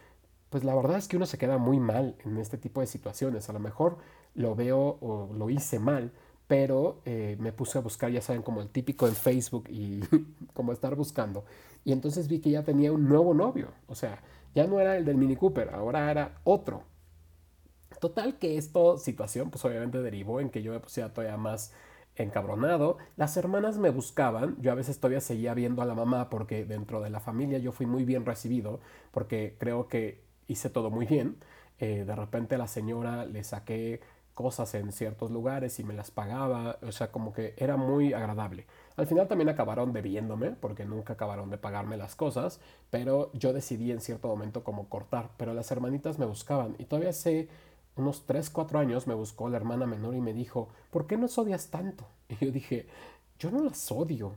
pues 0.50 0.64
la 0.64 0.74
verdad 0.74 0.98
es 0.98 1.08
que 1.08 1.16
uno 1.16 1.26
se 1.26 1.38
queda 1.38 1.58
muy 1.58 1.78
mal 1.78 2.16
en 2.24 2.38
este 2.38 2.58
tipo 2.58 2.80
de 2.80 2.86
situaciones, 2.86 3.48
a 3.48 3.52
lo 3.52 3.60
mejor 3.60 3.98
lo 4.34 4.54
veo 4.54 4.98
o 5.00 5.30
lo 5.36 5.50
hice 5.50 5.78
mal, 5.78 6.12
pero 6.50 7.00
eh, 7.04 7.36
me 7.38 7.52
puse 7.52 7.78
a 7.78 7.80
buscar, 7.80 8.10
ya 8.10 8.20
saben, 8.20 8.42
como 8.42 8.60
el 8.60 8.70
típico 8.70 9.06
en 9.06 9.14
Facebook 9.14 9.68
y 9.70 10.00
como 10.52 10.72
estar 10.72 10.96
buscando. 10.96 11.44
Y 11.84 11.92
entonces 11.92 12.26
vi 12.26 12.40
que 12.40 12.50
ya 12.50 12.64
tenía 12.64 12.90
un 12.92 13.08
nuevo 13.08 13.34
novio, 13.34 13.68
o 13.86 13.94
sea, 13.94 14.20
ya 14.52 14.66
no 14.66 14.80
era 14.80 14.96
el 14.96 15.04
del 15.04 15.16
Mini 15.16 15.36
Cooper, 15.36 15.70
ahora 15.72 16.10
era 16.10 16.40
otro. 16.42 16.82
Total 18.00 18.36
que 18.40 18.58
esta 18.58 18.98
situación 18.98 19.50
pues 19.50 19.64
obviamente 19.64 20.02
derivó 20.02 20.40
en 20.40 20.50
que 20.50 20.60
yo 20.60 20.72
me 20.72 20.80
pusiera 20.80 21.12
todavía 21.12 21.36
más 21.36 21.72
encabronado. 22.16 22.98
Las 23.16 23.36
hermanas 23.36 23.78
me 23.78 23.90
buscaban, 23.90 24.56
yo 24.60 24.72
a 24.72 24.74
veces 24.74 24.98
todavía 24.98 25.20
seguía 25.20 25.54
viendo 25.54 25.82
a 25.82 25.86
la 25.86 25.94
mamá 25.94 26.30
porque 26.30 26.64
dentro 26.64 27.00
de 27.00 27.10
la 27.10 27.20
familia 27.20 27.58
yo 27.58 27.70
fui 27.70 27.86
muy 27.86 28.04
bien 28.04 28.26
recibido 28.26 28.80
porque 29.12 29.54
creo 29.56 29.86
que 29.86 30.24
hice 30.48 30.68
todo 30.68 30.90
muy 30.90 31.06
bien. 31.06 31.36
Eh, 31.78 32.04
de 32.04 32.16
repente 32.16 32.56
a 32.56 32.58
la 32.58 32.66
señora 32.66 33.24
le 33.24 33.44
saqué 33.44 34.00
cosas 34.40 34.72
en 34.72 34.90
ciertos 34.90 35.30
lugares 35.30 35.78
y 35.78 35.84
me 35.84 35.92
las 35.92 36.10
pagaba, 36.10 36.78
o 36.80 36.92
sea, 36.92 37.12
como 37.12 37.34
que 37.34 37.52
era 37.58 37.76
muy 37.76 38.14
agradable. 38.14 38.64
Al 38.96 39.06
final 39.06 39.28
también 39.28 39.50
acabaron 39.50 39.92
debiéndome, 39.92 40.52
porque 40.52 40.86
nunca 40.86 41.12
acabaron 41.12 41.50
de 41.50 41.58
pagarme 41.58 41.98
las 41.98 42.16
cosas, 42.16 42.58
pero 42.88 43.30
yo 43.34 43.52
decidí 43.52 43.90
en 43.92 44.00
cierto 44.00 44.28
momento 44.28 44.64
como 44.64 44.88
cortar, 44.88 45.28
pero 45.36 45.52
las 45.52 45.70
hermanitas 45.70 46.18
me 46.18 46.24
buscaban 46.24 46.74
y 46.78 46.86
todavía 46.86 47.10
hace 47.10 47.48
unos 47.96 48.24
3, 48.24 48.48
4 48.48 48.78
años 48.78 49.06
me 49.06 49.12
buscó 49.12 49.50
la 49.50 49.58
hermana 49.58 49.84
menor 49.84 50.14
y 50.14 50.22
me 50.22 50.32
dijo, 50.32 50.70
¿por 50.90 51.06
qué 51.06 51.18
nos 51.18 51.36
odias 51.36 51.68
tanto? 51.68 52.06
Y 52.30 52.42
yo 52.46 52.50
dije, 52.50 52.86
yo 53.38 53.50
no 53.50 53.62
las 53.62 53.92
odio, 53.92 54.32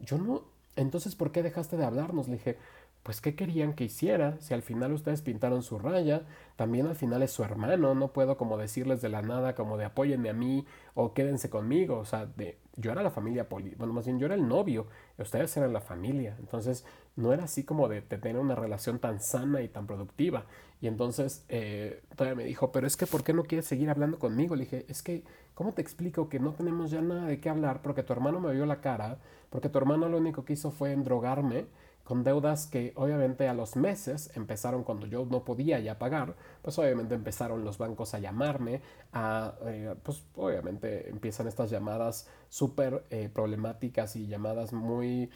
yo 0.00 0.16
no, 0.16 0.42
entonces 0.76 1.16
¿por 1.16 1.32
qué 1.32 1.42
dejaste 1.42 1.76
de 1.76 1.84
hablarnos? 1.84 2.28
Le 2.28 2.34
dije, 2.34 2.56
pues 3.04 3.20
¿qué 3.20 3.36
querían 3.36 3.74
que 3.74 3.84
hiciera? 3.84 4.40
Si 4.40 4.54
al 4.54 4.62
final 4.62 4.92
ustedes 4.94 5.20
pintaron 5.20 5.62
su 5.62 5.78
raya, 5.78 6.22
también 6.56 6.86
al 6.86 6.96
final 6.96 7.22
es 7.22 7.32
su 7.32 7.44
hermano, 7.44 7.94
no 7.94 8.08
puedo 8.08 8.38
como 8.38 8.56
decirles 8.56 9.02
de 9.02 9.10
la 9.10 9.20
nada 9.20 9.54
como 9.54 9.76
de 9.76 9.84
apóyenme 9.84 10.30
a 10.30 10.32
mí 10.32 10.64
o 10.94 11.12
quédense 11.12 11.50
conmigo, 11.50 11.98
o 11.98 12.06
sea, 12.06 12.24
de, 12.24 12.58
yo 12.76 12.92
era 12.92 13.02
la 13.02 13.10
familia, 13.10 13.46
poli 13.46 13.74
bueno, 13.76 13.92
más 13.92 14.06
bien 14.06 14.18
yo 14.18 14.24
era 14.24 14.34
el 14.34 14.48
novio, 14.48 14.86
ustedes 15.18 15.54
eran 15.58 15.74
la 15.74 15.82
familia, 15.82 16.34
entonces 16.38 16.86
no 17.16 17.34
era 17.34 17.44
así 17.44 17.62
como 17.62 17.88
de, 17.88 18.00
tener 18.00 18.38
una 18.38 18.54
relación 18.54 18.98
tan 18.98 19.20
sana 19.20 19.60
y 19.60 19.68
tan 19.68 19.86
productiva. 19.86 20.46
Y 20.80 20.86
entonces 20.86 21.44
eh, 21.48 22.02
todavía 22.16 22.36
me 22.36 22.44
dijo, 22.44 22.72
pero 22.72 22.86
es 22.86 22.96
que 22.96 23.06
¿por 23.06 23.22
qué 23.22 23.34
no 23.34 23.44
quieres 23.44 23.66
seguir 23.66 23.90
hablando 23.90 24.18
conmigo? 24.18 24.56
Le 24.56 24.64
dije, 24.64 24.86
es 24.88 25.02
que, 25.02 25.24
¿cómo 25.54 25.72
te 25.72 25.82
explico 25.82 26.28
que 26.30 26.40
no 26.40 26.52
tenemos 26.52 26.90
ya 26.90 27.02
nada 27.02 27.26
de 27.26 27.38
qué 27.38 27.50
hablar 27.50 27.82
porque 27.82 28.02
tu 28.02 28.14
hermano 28.14 28.40
me 28.40 28.52
vio 28.52 28.66
la 28.66 28.80
cara, 28.80 29.18
porque 29.50 29.68
tu 29.68 29.78
hermano 29.78 30.08
lo 30.08 30.18
único 30.18 30.44
que 30.44 30.54
hizo 30.54 30.70
fue 30.70 30.92
endrogarme? 30.92 31.66
Con 32.04 32.22
deudas 32.22 32.66
que 32.66 32.92
obviamente 32.96 33.48
a 33.48 33.54
los 33.54 33.76
meses 33.76 34.30
empezaron 34.36 34.84
cuando 34.84 35.06
yo 35.06 35.24
no 35.24 35.44
podía 35.44 35.80
ya 35.80 35.98
pagar, 35.98 36.36
pues 36.62 36.78
obviamente 36.78 37.14
empezaron 37.14 37.64
los 37.64 37.78
bancos 37.78 38.14
a 38.14 38.18
llamarme, 38.18 38.82
a, 39.12 39.54
eh, 39.64 39.94
pues 40.02 40.22
obviamente 40.36 41.08
empiezan 41.08 41.48
estas 41.48 41.70
llamadas 41.70 42.28
súper 42.48 43.04
eh, 43.10 43.30
problemáticas 43.32 44.16
y 44.16 44.26
llamadas 44.26 44.72
muy 44.72 45.30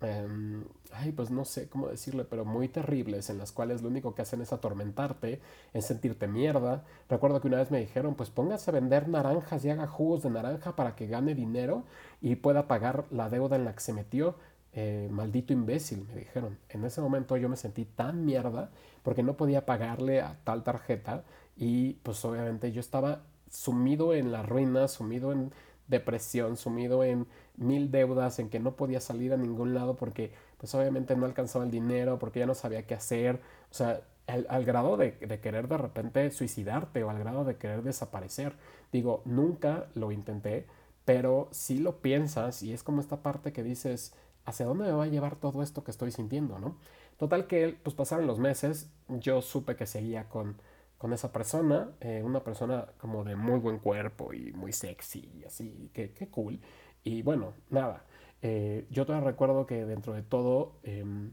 em, 0.00 0.64
ay, 0.92 1.12
pues 1.12 1.30
no 1.30 1.44
sé 1.44 1.68
cómo 1.68 1.88
decirle, 1.88 2.24
pero 2.24 2.44
muy 2.44 2.68
terribles, 2.68 3.30
en 3.30 3.38
las 3.38 3.52
cuales 3.52 3.82
lo 3.82 3.88
único 3.88 4.14
que 4.14 4.22
hacen 4.22 4.40
es 4.42 4.52
atormentarte, 4.52 5.40
es 5.72 5.86
sentirte 5.86 6.26
mierda. 6.28 6.84
Recuerdo 7.08 7.40
que 7.40 7.48
una 7.48 7.58
vez 7.58 7.70
me 7.70 7.80
dijeron, 7.80 8.14
pues 8.14 8.30
póngase 8.30 8.70
a 8.70 8.74
vender 8.74 9.08
naranjas 9.08 9.64
y 9.64 9.70
haga 9.70 9.86
jugos 9.86 10.22
de 10.22 10.30
naranja 10.30 10.76
para 10.76 10.94
que 10.94 11.06
gane 11.06 11.34
dinero 11.34 11.84
y 12.20 12.36
pueda 12.36 12.68
pagar 12.68 13.06
la 13.10 13.28
deuda 13.30 13.56
en 13.56 13.64
la 13.64 13.74
que 13.74 13.80
se 13.80 13.92
metió. 13.92 14.36
Eh, 14.76 15.08
maldito 15.10 15.52
imbécil, 15.52 16.04
me 16.08 16.16
dijeron. 16.16 16.58
En 16.68 16.84
ese 16.84 17.00
momento 17.00 17.36
yo 17.36 17.48
me 17.48 17.56
sentí 17.56 17.84
tan 17.84 18.24
mierda 18.24 18.70
porque 19.04 19.22
no 19.22 19.36
podía 19.36 19.64
pagarle 19.66 20.20
a 20.20 20.36
tal 20.44 20.64
tarjeta 20.64 21.24
y 21.56 21.94
pues 22.02 22.24
obviamente 22.24 22.72
yo 22.72 22.80
estaba 22.80 23.22
sumido 23.48 24.14
en 24.14 24.32
la 24.32 24.42
ruina, 24.42 24.88
sumido 24.88 25.32
en 25.32 25.52
depresión, 25.86 26.56
sumido 26.56 27.04
en 27.04 27.26
mil 27.56 27.90
deudas, 27.92 28.38
en 28.40 28.48
que 28.48 28.58
no 28.58 28.74
podía 28.74 29.00
salir 29.00 29.32
a 29.32 29.36
ningún 29.36 29.74
lado 29.74 29.94
porque 29.96 30.32
pues 30.58 30.74
obviamente 30.74 31.14
no 31.14 31.26
alcanzaba 31.26 31.64
el 31.64 31.70
dinero, 31.70 32.18
porque 32.18 32.40
ya 32.40 32.46
no 32.46 32.54
sabía 32.54 32.86
qué 32.86 32.94
hacer, 32.94 33.40
o 33.70 33.74
sea, 33.74 34.00
al, 34.26 34.64
grado 34.64 34.96
de, 34.96 35.12
de, 35.12 35.38
querer 35.40 35.68
de 35.68 35.76
repente 35.76 36.30
suicidarte 36.30 37.04
o 37.04 37.10
al 37.10 37.18
grado 37.18 37.44
de 37.44 37.56
querer 37.56 37.82
desaparecer. 37.82 38.54
Digo, 38.90 39.22
nunca 39.26 39.86
lo 39.94 40.10
intenté, 40.10 40.66
pero 41.04 41.48
si 41.52 41.78
lo 41.78 42.00
piensas 42.00 42.62
y 42.62 42.72
es 42.72 42.82
como 42.82 43.00
esta 43.02 43.22
parte 43.22 43.52
que 43.52 43.62
dices, 43.62 44.14
¿hacia 44.44 44.66
dónde 44.66 44.84
me 44.84 44.92
va 44.92 45.04
a 45.04 45.08
llevar 45.08 45.36
todo 45.36 45.62
esto 45.62 45.84
que 45.84 45.90
estoy 45.90 46.10
sintiendo, 46.10 46.58
no? 46.58 46.76
Total 47.16 47.46
que 47.46 47.78
pues 47.82 47.94
pasaron 47.94 48.26
los 48.26 48.38
meses, 48.38 48.90
yo 49.08 49.40
supe 49.42 49.76
que 49.76 49.86
seguía 49.86 50.28
con, 50.28 50.56
con 50.98 51.12
esa 51.12 51.32
persona, 51.32 51.90
eh, 52.00 52.22
una 52.24 52.42
persona 52.42 52.86
como 52.98 53.24
de 53.24 53.36
muy 53.36 53.58
buen 53.60 53.78
cuerpo 53.78 54.32
y 54.32 54.52
muy 54.52 54.72
sexy 54.72 55.30
y 55.40 55.44
así, 55.44 55.90
que, 55.92 56.10
cool. 56.30 56.60
Y 57.04 57.22
bueno, 57.22 57.54
nada, 57.70 58.04
eh, 58.42 58.86
yo 58.90 59.06
todavía 59.06 59.30
recuerdo 59.30 59.66
que 59.66 59.84
dentro 59.84 60.14
de 60.14 60.22
todo, 60.22 60.72
em, 60.82 61.32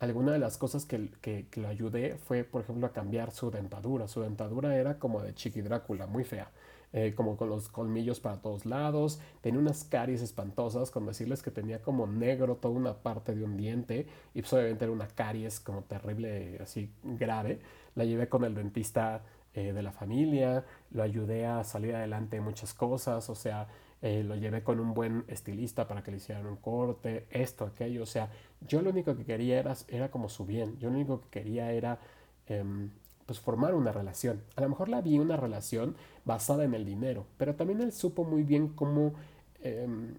alguna 0.00 0.32
de 0.32 0.38
las 0.38 0.58
cosas 0.58 0.84
que, 0.84 1.10
que, 1.20 1.46
que, 1.50 1.60
le 1.60 1.68
ayudé 1.68 2.16
fue, 2.18 2.44
por 2.44 2.62
ejemplo, 2.62 2.86
a 2.86 2.92
cambiar 2.92 3.30
su 3.32 3.50
dentadura. 3.50 4.08
Su 4.08 4.20
dentadura 4.22 4.76
era 4.76 4.98
como 4.98 5.22
de 5.22 5.34
Chiqui 5.34 5.60
Drácula, 5.62 6.06
muy 6.06 6.24
fea. 6.24 6.50
Eh, 6.94 7.12
como 7.14 7.36
con 7.36 7.50
los 7.50 7.68
colmillos 7.68 8.18
para 8.18 8.40
todos 8.40 8.64
lados, 8.64 9.20
tenía 9.42 9.60
unas 9.60 9.84
caries 9.84 10.22
espantosas, 10.22 10.90
con 10.90 11.04
decirles 11.04 11.42
que 11.42 11.50
tenía 11.50 11.82
como 11.82 12.06
negro 12.06 12.56
toda 12.56 12.74
una 12.74 12.94
parte 12.94 13.34
de 13.34 13.44
un 13.44 13.58
diente, 13.58 14.06
y 14.32 14.40
pues 14.40 14.52
obviamente 14.54 14.86
era 14.86 14.92
una 14.92 15.06
caries 15.06 15.60
como 15.60 15.82
terrible, 15.82 16.58
así 16.62 16.90
grave. 17.02 17.60
La 17.94 18.04
llevé 18.04 18.28
con 18.30 18.44
el 18.44 18.54
dentista 18.54 19.22
eh, 19.52 19.72
de 19.74 19.82
la 19.82 19.92
familia, 19.92 20.64
lo 20.90 21.02
ayudé 21.02 21.44
a 21.44 21.62
salir 21.62 21.94
adelante 21.94 22.38
en 22.38 22.44
muchas 22.44 22.72
cosas, 22.72 23.28
o 23.28 23.34
sea, 23.34 23.66
eh, 24.00 24.22
lo 24.22 24.36
llevé 24.36 24.62
con 24.62 24.80
un 24.80 24.94
buen 24.94 25.24
estilista 25.28 25.88
para 25.88 26.02
que 26.02 26.10
le 26.10 26.18
hicieran 26.18 26.46
un 26.46 26.56
corte, 26.56 27.26
esto, 27.30 27.66
aquello, 27.66 28.04
o 28.04 28.06
sea, 28.06 28.30
yo 28.66 28.80
lo 28.80 28.90
único 28.90 29.14
que 29.16 29.24
quería 29.24 29.58
era, 29.58 29.74
era 29.88 30.10
como 30.10 30.28
su 30.28 30.46
bien, 30.46 30.78
yo 30.78 30.88
lo 30.88 30.96
único 30.96 31.20
que 31.20 31.28
quería 31.40 31.72
era 31.72 31.98
em, 32.46 32.90
pues 33.28 33.40
formar 33.40 33.74
una 33.74 33.92
relación. 33.92 34.42
A 34.56 34.62
lo 34.62 34.70
mejor 34.70 34.88
la 34.88 35.02
vi 35.02 35.18
una 35.18 35.36
relación 35.36 35.96
basada 36.24 36.64
en 36.64 36.72
el 36.72 36.86
dinero, 36.86 37.26
pero 37.36 37.54
también 37.54 37.82
él 37.82 37.92
supo 37.92 38.24
muy 38.24 38.42
bien 38.42 38.68
cómo 38.68 39.12
em, 39.60 40.14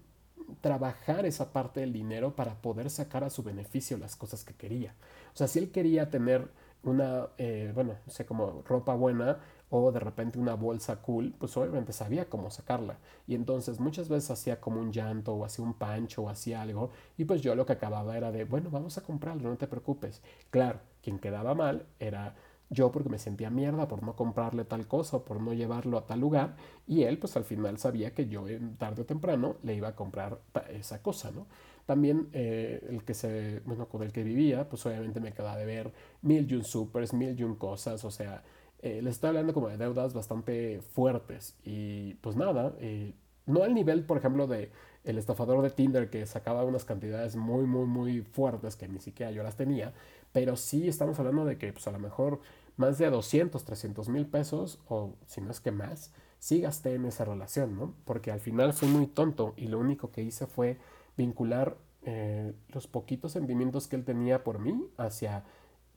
trabajar 0.60 1.26
esa 1.26 1.52
parte 1.52 1.80
del 1.80 1.92
dinero 1.92 2.36
para 2.36 2.54
poder 2.62 2.88
sacar 2.88 3.24
a 3.24 3.30
su 3.30 3.42
beneficio 3.42 3.98
las 3.98 4.14
cosas 4.14 4.44
que 4.44 4.54
quería. 4.54 4.94
O 5.34 5.36
sea, 5.36 5.48
si 5.48 5.58
él 5.58 5.72
quería 5.72 6.08
tener 6.08 6.52
una, 6.84 7.30
eh, 7.36 7.72
bueno, 7.74 7.94
no 8.06 8.12
sé, 8.12 8.24
como 8.24 8.62
ropa 8.64 8.94
buena 8.94 9.38
o 9.70 9.90
de 9.90 9.98
repente 9.98 10.38
una 10.38 10.54
bolsa 10.54 11.02
cool, 11.02 11.34
pues 11.36 11.56
obviamente 11.56 11.92
sabía 11.92 12.28
cómo 12.28 12.48
sacarla. 12.48 12.98
Y 13.26 13.34
entonces 13.34 13.80
muchas 13.80 14.08
veces 14.08 14.30
hacía 14.30 14.60
como 14.60 14.80
un 14.80 14.92
llanto 14.92 15.34
o 15.34 15.44
hacía 15.44 15.64
un 15.64 15.74
pancho 15.74 16.22
o 16.22 16.28
hacía 16.28 16.62
algo 16.62 16.90
y 17.18 17.24
pues 17.24 17.42
yo 17.42 17.56
lo 17.56 17.66
que 17.66 17.72
acababa 17.72 18.16
era 18.16 18.30
de, 18.30 18.44
bueno, 18.44 18.70
vamos 18.70 18.98
a 18.98 19.02
comprarlo, 19.02 19.48
no 19.48 19.56
te 19.56 19.66
preocupes. 19.66 20.22
Claro, 20.50 20.78
quien 21.02 21.18
quedaba 21.18 21.54
mal 21.56 21.86
era 21.98 22.36
yo 22.70 22.92
porque 22.92 23.08
me 23.08 23.18
sentía 23.18 23.50
mierda 23.50 23.88
por 23.88 24.02
no 24.02 24.14
comprarle 24.14 24.64
tal 24.64 24.86
cosa 24.86 25.18
o 25.18 25.24
por 25.24 25.40
no 25.40 25.52
llevarlo 25.52 25.98
a 25.98 26.06
tal 26.06 26.20
lugar 26.20 26.54
y 26.86 27.02
él 27.02 27.18
pues 27.18 27.36
al 27.36 27.44
final 27.44 27.78
sabía 27.78 28.14
que 28.14 28.28
yo 28.28 28.44
tarde 28.78 29.02
o 29.02 29.06
temprano 29.06 29.56
le 29.64 29.74
iba 29.74 29.88
a 29.88 29.96
comprar 29.96 30.40
esa 30.70 31.02
cosa, 31.02 31.32
¿no? 31.32 31.46
También 31.86 32.28
eh, 32.32 32.86
el 32.88 33.02
que 33.02 33.14
se, 33.14 33.60
bueno, 33.66 33.88
con 33.88 34.02
el 34.02 34.12
que 34.12 34.22
vivía, 34.22 34.68
pues 34.68 34.86
obviamente 34.86 35.18
me 35.18 35.32
quedaba 35.32 35.56
de 35.56 35.66
ver 35.66 35.92
mil 36.22 36.50
y 36.50 36.54
un 36.54 36.64
supers, 36.64 37.12
mil 37.12 37.38
y 37.38 37.42
un 37.42 37.56
cosas, 37.56 38.04
o 38.04 38.12
sea, 38.12 38.44
eh, 38.82 39.02
les 39.02 39.14
estoy 39.14 39.28
hablando 39.28 39.52
como 39.52 39.68
de 39.68 39.76
deudas 39.76 40.14
bastante 40.14 40.80
fuertes 40.80 41.56
y 41.64 42.14
pues 42.14 42.36
nada, 42.36 42.74
eh, 42.78 43.14
no 43.46 43.64
al 43.64 43.74
nivel, 43.74 44.04
por 44.04 44.18
ejemplo, 44.18 44.46
de 44.46 44.70
el 45.04 45.18
estafador 45.18 45.62
de 45.62 45.70
Tinder 45.70 46.10
que 46.10 46.24
sacaba 46.26 46.64
unas 46.64 46.84
cantidades 46.84 47.34
muy, 47.36 47.64
muy, 47.64 47.86
muy 47.86 48.20
fuertes 48.22 48.76
que 48.76 48.86
ni 48.86 49.00
siquiera 49.00 49.32
yo 49.32 49.42
las 49.42 49.56
tenía, 49.56 49.92
pero 50.32 50.56
sí 50.56 50.88
estamos 50.88 51.18
hablando 51.18 51.44
de 51.44 51.58
que 51.58 51.72
pues 51.72 51.86
a 51.88 51.90
lo 51.90 51.98
mejor 51.98 52.40
más 52.80 52.96
de 52.96 53.10
200, 53.10 53.62
300 53.62 54.08
mil 54.08 54.26
pesos, 54.26 54.80
o 54.88 55.14
si 55.26 55.42
no 55.42 55.50
es 55.50 55.60
que 55.60 55.70
más, 55.70 56.12
sí 56.38 56.62
gasté 56.62 56.94
en 56.94 57.04
esa 57.04 57.26
relación, 57.26 57.76
¿no? 57.76 57.94
Porque 58.06 58.32
al 58.32 58.40
final 58.40 58.72
fui 58.72 58.88
muy 58.88 59.06
tonto 59.06 59.52
y 59.56 59.66
lo 59.66 59.78
único 59.78 60.10
que 60.10 60.22
hice 60.22 60.46
fue 60.46 60.78
vincular 61.16 61.76
eh, 62.04 62.54
los 62.68 62.86
poquitos 62.86 63.32
sentimientos 63.32 63.86
que 63.86 63.96
él 63.96 64.04
tenía 64.04 64.42
por 64.42 64.58
mí 64.58 64.88
hacia 64.96 65.44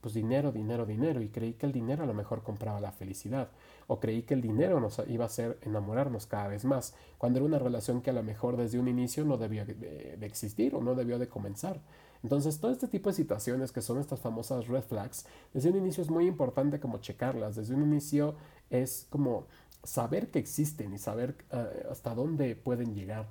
pues 0.02 0.14
dinero, 0.14 0.52
dinero, 0.52 0.86
dinero 0.86 1.22
y 1.22 1.30
creí 1.30 1.54
que 1.54 1.66
el 1.66 1.72
dinero 1.72 2.04
a 2.04 2.06
lo 2.06 2.14
mejor 2.14 2.44
compraba 2.44 2.82
la 2.82 2.92
felicidad 2.92 3.52
o 3.88 4.02
creí 4.02 4.24
que 4.24 4.34
el 4.34 4.42
dinero 4.42 4.82
nos 4.82 5.02
iba 5.08 5.24
a 5.24 5.28
hacer 5.28 5.58
enamorarnos 5.62 6.28
cada 6.28 6.50
vez 6.50 6.66
más 6.66 6.94
cuando 7.18 7.40
era 7.40 7.46
una 7.46 7.60
relación 7.60 8.02
que 8.02 8.10
a 8.10 8.14
lo 8.14 8.22
mejor 8.22 8.58
desde 8.58 8.80
un 8.80 8.90
inicio 8.90 9.24
no 9.24 9.38
debió 9.38 9.66
de 9.66 10.18
existir 10.26 10.76
o 10.76 10.82
no 10.82 10.94
debió 10.96 11.20
de 11.20 11.30
comenzar. 11.30 11.80
Entonces, 12.24 12.60
todo 12.60 12.72
este 12.72 12.88
tipo 12.88 13.10
de 13.10 13.16
situaciones 13.16 13.72
que 13.72 13.82
son 13.82 14.00
estas 14.00 14.20
famosas 14.20 14.68
red 14.68 14.82
flags, 14.82 15.26
desde 15.54 15.70
un 15.70 15.78
inicio 15.78 16.02
es 16.02 16.10
muy 16.10 16.26
importante 16.26 16.80
como 16.80 17.00
checarlas, 17.00 17.58
desde 17.58 17.76
un 17.76 17.84
inicio 17.84 18.36
es 18.70 19.08
como 19.10 19.46
saber 19.84 20.32
que 20.32 20.40
existen 20.40 20.94
y 20.94 20.98
saber 20.98 21.36
eh, 21.52 21.86
hasta 21.92 22.16
dónde 22.16 22.56
pueden 22.56 22.96
llegar. 22.96 23.28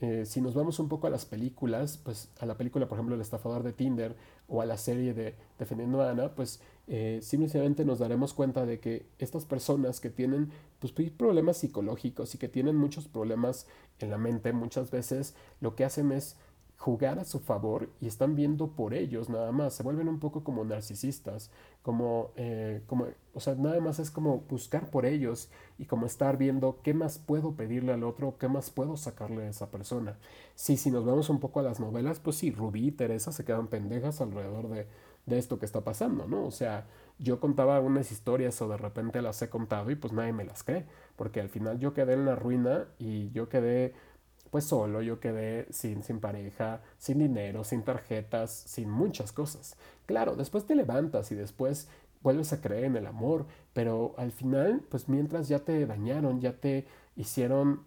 Eh, 0.00 0.26
si 0.26 0.42
nos 0.42 0.54
vamos 0.54 0.78
un 0.80 0.88
poco 0.88 1.06
a 1.06 1.10
las 1.10 1.24
películas, 1.24 1.96
pues 1.96 2.28
a 2.38 2.46
la 2.46 2.56
película, 2.58 2.86
por 2.88 2.98
ejemplo, 2.98 3.14
El 3.14 3.22
estafador 3.22 3.62
de 3.62 3.72
Tinder 3.72 4.14
o 4.48 4.60
a 4.60 4.66
la 4.66 4.76
serie 4.76 5.14
de 5.14 5.34
Defendiendo 5.58 6.02
a 6.02 6.10
Ana, 6.10 6.34
pues 6.34 6.60
eh, 6.88 7.20
simplemente 7.22 7.86
nos 7.86 8.00
daremos 8.00 8.34
cuenta 8.34 8.66
de 8.66 8.80
que 8.80 9.06
estas 9.18 9.46
personas 9.46 10.00
que 10.00 10.10
tienen 10.10 10.50
pues, 10.80 10.92
problemas 10.92 11.56
psicológicos 11.58 12.34
y 12.34 12.38
que 12.38 12.48
tienen 12.48 12.76
muchos 12.76 13.08
problemas 13.08 13.66
en 14.00 14.10
la 14.10 14.18
mente, 14.18 14.52
muchas 14.52 14.90
veces 14.90 15.34
lo 15.60 15.74
que 15.74 15.84
hacen 15.84 16.12
es 16.12 16.36
jugar 16.76 17.18
a 17.18 17.24
su 17.24 17.40
favor 17.40 17.88
y 18.00 18.06
están 18.06 18.34
viendo 18.34 18.68
por 18.68 18.94
ellos 18.94 19.28
nada 19.30 19.52
más, 19.52 19.74
se 19.74 19.82
vuelven 19.82 20.08
un 20.08 20.18
poco 20.18 20.44
como 20.44 20.64
narcisistas, 20.64 21.50
como, 21.82 22.30
eh, 22.36 22.82
como, 22.86 23.06
o 23.32 23.40
sea, 23.40 23.54
nada 23.54 23.80
más 23.80 23.98
es 23.98 24.10
como 24.10 24.40
buscar 24.40 24.90
por 24.90 25.06
ellos 25.06 25.50
y 25.78 25.86
como 25.86 26.06
estar 26.06 26.36
viendo 26.36 26.80
qué 26.82 26.92
más 26.92 27.18
puedo 27.18 27.52
pedirle 27.52 27.92
al 27.92 28.04
otro, 28.04 28.36
qué 28.38 28.48
más 28.48 28.70
puedo 28.70 28.96
sacarle 28.96 29.44
a 29.44 29.50
esa 29.50 29.70
persona. 29.70 30.18
Sí, 30.54 30.76
si 30.76 30.90
nos 30.90 31.04
vamos 31.04 31.30
un 31.30 31.40
poco 31.40 31.60
a 31.60 31.62
las 31.62 31.80
novelas, 31.80 32.20
pues 32.20 32.36
sí, 32.36 32.50
Rubí 32.50 32.88
y 32.88 32.92
Teresa 32.92 33.32
se 33.32 33.44
quedan 33.44 33.68
pendejas 33.68 34.20
alrededor 34.20 34.68
de, 34.68 34.86
de 35.26 35.38
esto 35.38 35.58
que 35.58 35.66
está 35.66 35.82
pasando, 35.82 36.26
¿no? 36.26 36.44
O 36.44 36.50
sea, 36.50 36.86
yo 37.18 37.40
contaba 37.40 37.80
unas 37.80 38.10
historias 38.12 38.60
o 38.60 38.68
de 38.68 38.76
repente 38.76 39.22
las 39.22 39.40
he 39.42 39.48
contado 39.48 39.90
y 39.90 39.94
pues 39.94 40.12
nadie 40.12 40.32
me 40.32 40.44
las 40.44 40.64
cree, 40.64 40.84
porque 41.16 41.40
al 41.40 41.48
final 41.48 41.78
yo 41.78 41.94
quedé 41.94 42.14
en 42.14 42.24
la 42.26 42.34
ruina 42.34 42.86
y 42.98 43.30
yo 43.30 43.48
quedé 43.48 43.94
pues 44.54 44.66
solo 44.66 45.02
yo 45.02 45.18
quedé 45.18 45.66
sin, 45.72 46.04
sin 46.04 46.20
pareja, 46.20 46.80
sin 46.96 47.18
dinero, 47.18 47.64
sin 47.64 47.82
tarjetas, 47.82 48.52
sin 48.52 48.88
muchas 48.88 49.32
cosas. 49.32 49.74
Claro, 50.06 50.36
después 50.36 50.64
te 50.64 50.76
levantas 50.76 51.32
y 51.32 51.34
después 51.34 51.88
vuelves 52.22 52.52
a 52.52 52.60
creer 52.60 52.84
en 52.84 52.94
el 52.94 53.06
amor, 53.08 53.46
pero 53.72 54.14
al 54.16 54.30
final, 54.30 54.84
pues 54.90 55.08
mientras 55.08 55.48
ya 55.48 55.58
te 55.58 55.84
dañaron, 55.86 56.40
ya 56.40 56.52
te 56.52 56.86
hicieron 57.16 57.82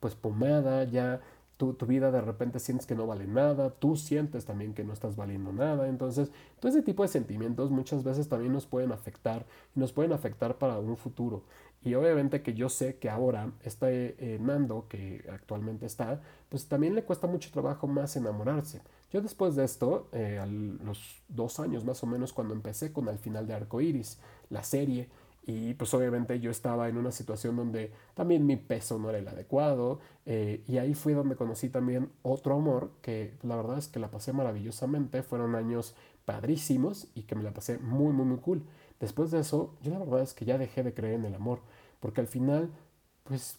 pues 0.00 0.16
pomada, 0.16 0.82
ya 0.82 1.20
tu, 1.56 1.74
tu, 1.74 1.86
vida 1.86 2.10
de 2.10 2.20
repente 2.20 2.58
sientes 2.58 2.88
que 2.88 2.96
no 2.96 3.06
vale 3.06 3.28
nada, 3.28 3.70
tú 3.70 3.94
sientes 3.94 4.44
también 4.44 4.74
que 4.74 4.82
no 4.82 4.94
estás 4.94 5.14
valiendo 5.14 5.52
nada, 5.52 5.86
entonces 5.88 6.32
todo 6.58 6.72
ese 6.72 6.82
tipo 6.82 7.04
de 7.04 7.08
sentimientos 7.10 7.70
muchas 7.70 8.02
veces 8.02 8.28
también 8.28 8.52
nos 8.52 8.66
pueden 8.66 8.90
afectar 8.90 9.46
y 9.76 9.78
nos 9.78 9.92
pueden 9.92 10.12
afectar 10.12 10.58
para 10.58 10.80
un 10.80 10.96
futuro. 10.96 11.44
Y 11.82 11.94
obviamente 11.94 12.42
que 12.42 12.54
yo 12.54 12.68
sé 12.68 12.96
que 12.96 13.08
ahora 13.08 13.52
este 13.62 14.16
eh, 14.18 14.38
Nando, 14.40 14.86
que 14.88 15.24
actualmente 15.32 15.86
está, 15.86 16.20
pues 16.48 16.66
también 16.66 16.94
le 16.94 17.04
cuesta 17.04 17.26
mucho 17.26 17.50
trabajo 17.50 17.86
más 17.86 18.16
enamorarse. 18.16 18.82
Yo 19.12 19.22
después 19.22 19.56
de 19.56 19.64
esto, 19.64 20.08
eh, 20.12 20.38
a 20.38 20.46
los 20.46 21.22
dos 21.28 21.60
años 21.60 21.84
más 21.84 22.02
o 22.02 22.06
menos, 22.06 22.32
cuando 22.32 22.52
empecé 22.54 22.92
con 22.92 23.08
Al 23.08 23.18
final 23.18 23.46
de 23.46 23.54
Arco 23.54 23.80
Iris, 23.80 24.18
la 24.50 24.62
serie, 24.62 25.08
y 25.46 25.72
pues 25.74 25.94
obviamente 25.94 26.40
yo 26.40 26.50
estaba 26.50 26.90
en 26.90 26.98
una 26.98 27.10
situación 27.10 27.56
donde 27.56 27.90
también 28.14 28.44
mi 28.44 28.56
peso 28.56 28.98
no 28.98 29.08
era 29.08 29.18
el 29.18 29.28
adecuado, 29.28 29.98
eh, 30.26 30.62
y 30.66 30.76
ahí 30.76 30.92
fue 30.92 31.14
donde 31.14 31.36
conocí 31.36 31.70
también 31.70 32.10
otro 32.22 32.56
amor, 32.56 32.90
que 33.00 33.32
la 33.42 33.56
verdad 33.56 33.78
es 33.78 33.88
que 33.88 33.98
la 33.98 34.10
pasé 34.10 34.34
maravillosamente, 34.34 35.22
fueron 35.22 35.54
años 35.54 35.94
padrísimos 36.26 37.08
y 37.14 37.22
que 37.22 37.34
me 37.34 37.42
la 37.42 37.54
pasé 37.54 37.78
muy, 37.78 38.12
muy, 38.12 38.26
muy 38.26 38.38
cool. 38.40 38.62
Después 39.00 39.30
de 39.30 39.40
eso, 39.40 39.74
yo 39.82 39.92
la 39.92 39.98
verdad 39.98 40.22
es 40.22 40.34
que 40.34 40.44
ya 40.44 40.58
dejé 40.58 40.82
de 40.82 40.94
creer 40.94 41.14
en 41.14 41.24
el 41.24 41.34
amor, 41.34 41.60
porque 42.00 42.20
al 42.20 42.26
final, 42.26 42.70
pues, 43.24 43.58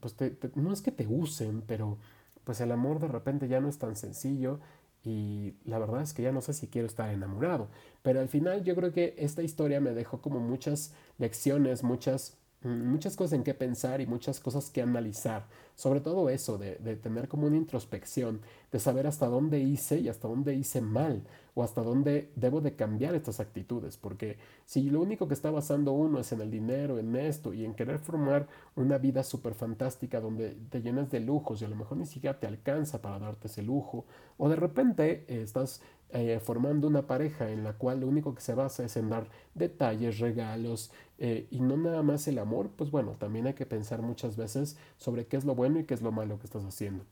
pues 0.00 0.14
no 0.54 0.72
es 0.72 0.82
que 0.82 0.92
te 0.92 1.06
usen, 1.06 1.62
pero 1.66 1.98
pues 2.44 2.60
el 2.60 2.72
amor 2.72 3.00
de 3.00 3.08
repente 3.08 3.48
ya 3.48 3.60
no 3.60 3.68
es 3.68 3.78
tan 3.78 3.96
sencillo 3.96 4.60
y 5.04 5.54
la 5.64 5.78
verdad 5.78 6.02
es 6.02 6.14
que 6.14 6.22
ya 6.22 6.32
no 6.32 6.40
sé 6.40 6.52
si 6.54 6.68
quiero 6.68 6.86
estar 6.86 7.10
enamorado. 7.10 7.68
Pero 8.02 8.20
al 8.20 8.28
final 8.28 8.64
yo 8.64 8.74
creo 8.74 8.92
que 8.92 9.14
esta 9.18 9.42
historia 9.42 9.80
me 9.80 9.92
dejó 9.92 10.20
como 10.22 10.40
muchas 10.40 10.92
lecciones, 11.18 11.82
muchas 11.82 12.38
Mm, 12.62 12.90
muchas 12.90 13.14
cosas 13.14 13.34
en 13.34 13.44
qué 13.44 13.54
pensar 13.54 14.00
y 14.00 14.06
muchas 14.06 14.40
cosas 14.40 14.70
que 14.70 14.82
analizar. 14.82 15.46
Sobre 15.76 16.00
todo 16.00 16.28
eso, 16.28 16.58
de, 16.58 16.76
de, 16.76 16.96
tener 16.96 17.28
como 17.28 17.46
una 17.46 17.56
introspección, 17.56 18.40
de 18.72 18.80
saber 18.80 19.06
hasta 19.06 19.26
dónde 19.26 19.60
hice 19.60 20.00
y 20.00 20.08
hasta 20.08 20.26
dónde 20.28 20.54
hice 20.54 20.80
mal, 20.80 21.22
o 21.58 21.64
hasta 21.64 21.82
dónde 21.82 22.30
debo 22.36 22.60
de 22.60 22.76
cambiar 22.76 23.16
estas 23.16 23.40
actitudes. 23.40 23.96
Porque 23.96 24.38
si 24.64 24.90
lo 24.90 25.00
único 25.00 25.26
que 25.26 25.34
está 25.34 25.50
basando 25.50 25.90
uno 25.90 26.20
es 26.20 26.30
en 26.30 26.40
el 26.40 26.52
dinero, 26.52 27.00
en 27.00 27.16
esto, 27.16 27.52
y 27.52 27.64
en 27.64 27.74
querer 27.74 27.98
formar 27.98 28.46
una 28.76 28.96
vida 28.96 29.24
súper 29.24 29.54
fantástica 29.54 30.20
donde 30.20 30.56
te 30.70 30.82
llenas 30.82 31.10
de 31.10 31.18
lujos 31.18 31.60
y 31.60 31.64
a 31.64 31.68
lo 31.68 31.74
mejor 31.74 31.98
ni 31.98 32.06
siquiera 32.06 32.38
te 32.38 32.46
alcanza 32.46 33.02
para 33.02 33.18
darte 33.18 33.48
ese 33.48 33.62
lujo, 33.62 34.06
o 34.36 34.48
de 34.48 34.54
repente 34.54 35.24
eh, 35.26 35.42
estás 35.42 35.82
eh, 36.10 36.38
formando 36.40 36.86
una 36.86 37.08
pareja 37.08 37.50
en 37.50 37.64
la 37.64 37.72
cual 37.72 38.00
lo 38.00 38.06
único 38.06 38.36
que 38.36 38.40
se 38.40 38.54
basa 38.54 38.84
es 38.84 38.96
en 38.96 39.10
dar 39.10 39.26
detalles, 39.54 40.20
regalos 40.20 40.92
eh, 41.18 41.48
y 41.50 41.58
no 41.58 41.76
nada 41.76 42.04
más 42.04 42.28
el 42.28 42.38
amor, 42.38 42.70
pues 42.76 42.92
bueno, 42.92 43.16
también 43.18 43.48
hay 43.48 43.54
que 43.54 43.66
pensar 43.66 44.00
muchas 44.00 44.36
veces 44.36 44.78
sobre 44.96 45.26
qué 45.26 45.36
es 45.36 45.44
lo 45.44 45.56
bueno 45.56 45.80
y 45.80 45.86
qué 45.86 45.94
es 45.94 46.02
lo 46.02 46.12
malo 46.12 46.38
que 46.38 46.46
estás 46.46 46.64
haciendo. 46.64 47.04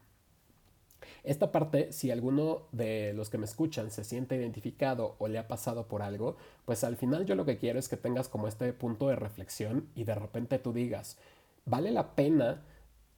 Esta 1.27 1.51
parte, 1.51 1.93
si 1.93 2.13
alguno 2.13 2.69
de 2.71 3.13
los 3.13 3.31
que 3.31 3.39
me 3.39 3.47
escuchan 3.47 3.91
se 3.91 4.05
siente 4.05 4.37
identificado 4.37 5.17
o 5.19 5.27
le 5.27 5.39
ha 5.39 5.49
pasado 5.49 5.89
por 5.89 6.03
algo, 6.03 6.37
pues 6.65 6.85
al 6.85 6.97
final 6.97 7.27
yo 7.27 7.35
lo 7.35 7.45
que 7.45 7.59
quiero 7.59 7.81
es 7.81 7.89
que 7.89 7.97
tengas 7.97 8.29
como 8.29 8.47
este 8.47 8.73
punto 8.73 9.09
de 9.09 9.17
reflexión 9.17 9.89
y 9.97 10.05
de 10.05 10.15
repente 10.15 10.61
tú 10.61 10.73
digas, 10.73 11.19
vale 11.65 11.91
la 11.91 12.15
pena 12.15 12.63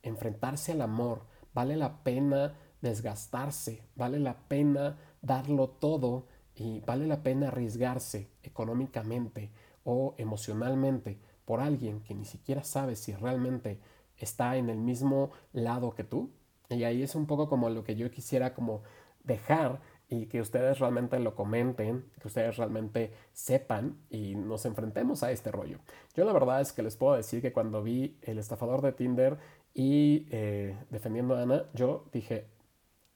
enfrentarse 0.02 0.72
al 0.72 0.80
amor, 0.80 1.20
vale 1.52 1.76
la 1.76 2.02
pena 2.02 2.54
desgastarse, 2.80 3.82
vale 3.94 4.18
la 4.20 4.38
pena 4.48 4.96
darlo 5.20 5.68
todo 5.68 6.28
y 6.54 6.80
vale 6.80 7.06
la 7.06 7.22
pena 7.22 7.48
arriesgarse 7.48 8.30
económicamente 8.42 9.50
o 9.84 10.14
emocionalmente 10.16 11.18
por 11.44 11.60
alguien 11.60 12.00
que 12.00 12.14
ni 12.14 12.24
siquiera 12.24 12.64
sabe 12.64 12.96
si 12.96 13.12
realmente 13.12 13.80
está 14.16 14.56
en 14.56 14.70
el 14.70 14.78
mismo 14.78 15.30
lado 15.52 15.94
que 15.94 16.04
tú. 16.04 16.30
Y 16.70 16.84
ahí 16.84 17.02
es 17.02 17.14
un 17.14 17.26
poco 17.26 17.48
como 17.48 17.70
lo 17.70 17.84
que 17.84 17.96
yo 17.96 18.10
quisiera 18.10 18.54
como 18.54 18.82
dejar 19.24 19.80
y 20.08 20.26
que 20.26 20.40
ustedes 20.40 20.78
realmente 20.78 21.18
lo 21.18 21.34
comenten, 21.34 22.10
que 22.20 22.28
ustedes 22.28 22.56
realmente 22.56 23.12
sepan 23.32 23.98
y 24.10 24.34
nos 24.34 24.64
enfrentemos 24.64 25.22
a 25.22 25.30
este 25.30 25.52
rollo. 25.52 25.78
Yo 26.14 26.24
la 26.24 26.32
verdad 26.32 26.60
es 26.60 26.72
que 26.72 26.82
les 26.82 26.96
puedo 26.96 27.14
decir 27.14 27.42
que 27.42 27.52
cuando 27.52 27.82
vi 27.82 28.18
el 28.22 28.38
estafador 28.38 28.80
de 28.80 28.92
Tinder 28.92 29.38
y 29.74 30.26
eh, 30.30 30.78
defendiendo 30.90 31.36
a 31.36 31.42
Ana, 31.42 31.66
yo 31.74 32.06
dije, 32.12 32.46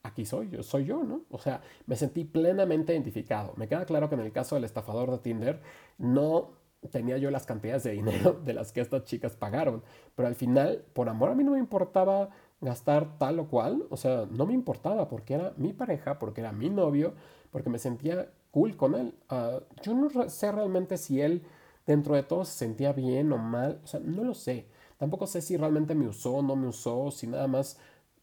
aquí 0.03 0.27
soy, 0.27 0.51
yo 0.51 0.62
soy 0.62 0.85
yo, 0.85 1.03
¿no? 1.03 1.23
O 1.31 1.38
sea, 1.38 1.62
me 1.87 1.97
sentí 1.97 2.25
plenamente 2.25 2.93
identificado. 2.93 3.55
Me 3.57 3.69
queda 3.69 3.87
claro 3.87 4.09
que 4.09 4.15
en 4.17 4.21
el 4.21 4.33
caso 4.33 4.55
del 4.55 4.65
estafador 4.65 5.11
de 5.11 5.19
Tinder 5.19 5.62
no 5.97 6.53
tenía 6.91 7.17
yo 7.17 7.31
las 7.31 7.47
cantidades 7.47 7.85
de 7.85 7.93
dinero 7.93 8.33
de 8.45 8.53
las 8.53 8.73
que 8.73 8.81
estas 8.81 9.05
chicas 9.05 9.37
pagaron, 9.37 9.83
pero 10.15 10.29
al 10.29 10.35
final, 10.35 10.85
por 10.93 11.09
amor 11.09 11.31
a 11.31 11.35
mí 11.35 11.45
no 11.45 11.53
me 11.53 11.59
importaba 11.59 12.31
gastar 12.62 13.18
tal 13.18 13.38
o 13.40 13.48
cual, 13.48 13.85
o 13.90 13.96
sea, 13.98 14.27
no 14.31 14.46
me 14.46 14.55
importaba 14.55 15.09
porque 15.09 15.35
era 15.35 15.53
mi 15.59 15.72
pareja, 15.75 16.18
porque 16.18 16.40
era 16.40 16.53
mi 16.53 16.70
novio, 16.70 17.14
porque 17.51 17.68
me 17.70 17.79
sentía 17.79 18.31
cool 18.51 18.77
con 18.77 18.94
él. 18.94 19.14
Ah, 19.29 19.61
yo 19.83 19.94
no 19.94 20.09
sé 20.31 20.53
realmente 20.53 20.96
si 20.96 21.20
él 21.20 21.42
dentro 21.87 22.14
de 22.14 22.22
todo 22.22 22.44
se 22.44 22.53
sentía 22.53 22.92
bien 22.92 23.33
o 23.33 23.38
mal, 23.38 23.81
o 23.85 23.87
sea, 23.87 24.01
no 24.01 24.25
lo 24.25 24.35
sé. 24.35 24.66
Tampoco 24.98 25.27
sé 25.27 25.42
si 25.42 25.57
realmente 25.57 25.94
me 25.94 26.09
usó 26.09 26.42
no 26.42 26.57
me 26.57 26.68
usó, 26.68 27.11
si 27.11 27.27
nada 27.27 27.48
más 27.48 27.79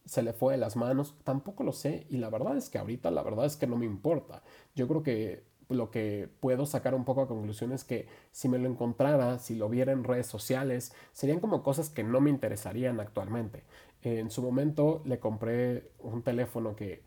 se 0.06 0.22
le 0.22 0.32
fue 0.32 0.54
de 0.54 0.58
las 0.58 0.76
manos, 0.76 1.14
tampoco 1.24 1.62
lo 1.62 1.72
sé 1.72 2.06
y 2.10 2.16
la 2.16 2.30
verdad 2.30 2.56
es 2.56 2.70
que 2.70 2.78
ahorita 2.78 3.10
la 3.10 3.22
verdad 3.22 3.46
es 3.46 3.56
que 3.56 3.66
no 3.66 3.76
me 3.76 3.86
importa. 3.86 4.42
Yo 4.74 4.88
creo 4.88 5.02
que 5.02 5.44
lo 5.68 5.90
que 5.90 6.28
puedo 6.40 6.66
sacar 6.66 6.94
un 6.94 7.04
poco 7.04 7.22
a 7.22 7.28
conclusión 7.28 7.72
es 7.72 7.84
que 7.84 8.08
si 8.32 8.48
me 8.48 8.58
lo 8.58 8.68
encontrara, 8.68 9.38
si 9.38 9.54
lo 9.54 9.68
viera 9.68 9.92
en 9.92 10.04
redes 10.04 10.26
sociales, 10.26 10.92
serían 11.12 11.40
como 11.40 11.62
cosas 11.62 11.90
que 11.90 12.02
no 12.02 12.20
me 12.20 12.30
interesarían 12.30 12.98
actualmente. 13.00 13.62
En 14.02 14.30
su 14.30 14.42
momento 14.42 15.02
le 15.04 15.18
compré 15.20 15.90
un 15.98 16.22
teléfono 16.22 16.74
que, 16.76 17.02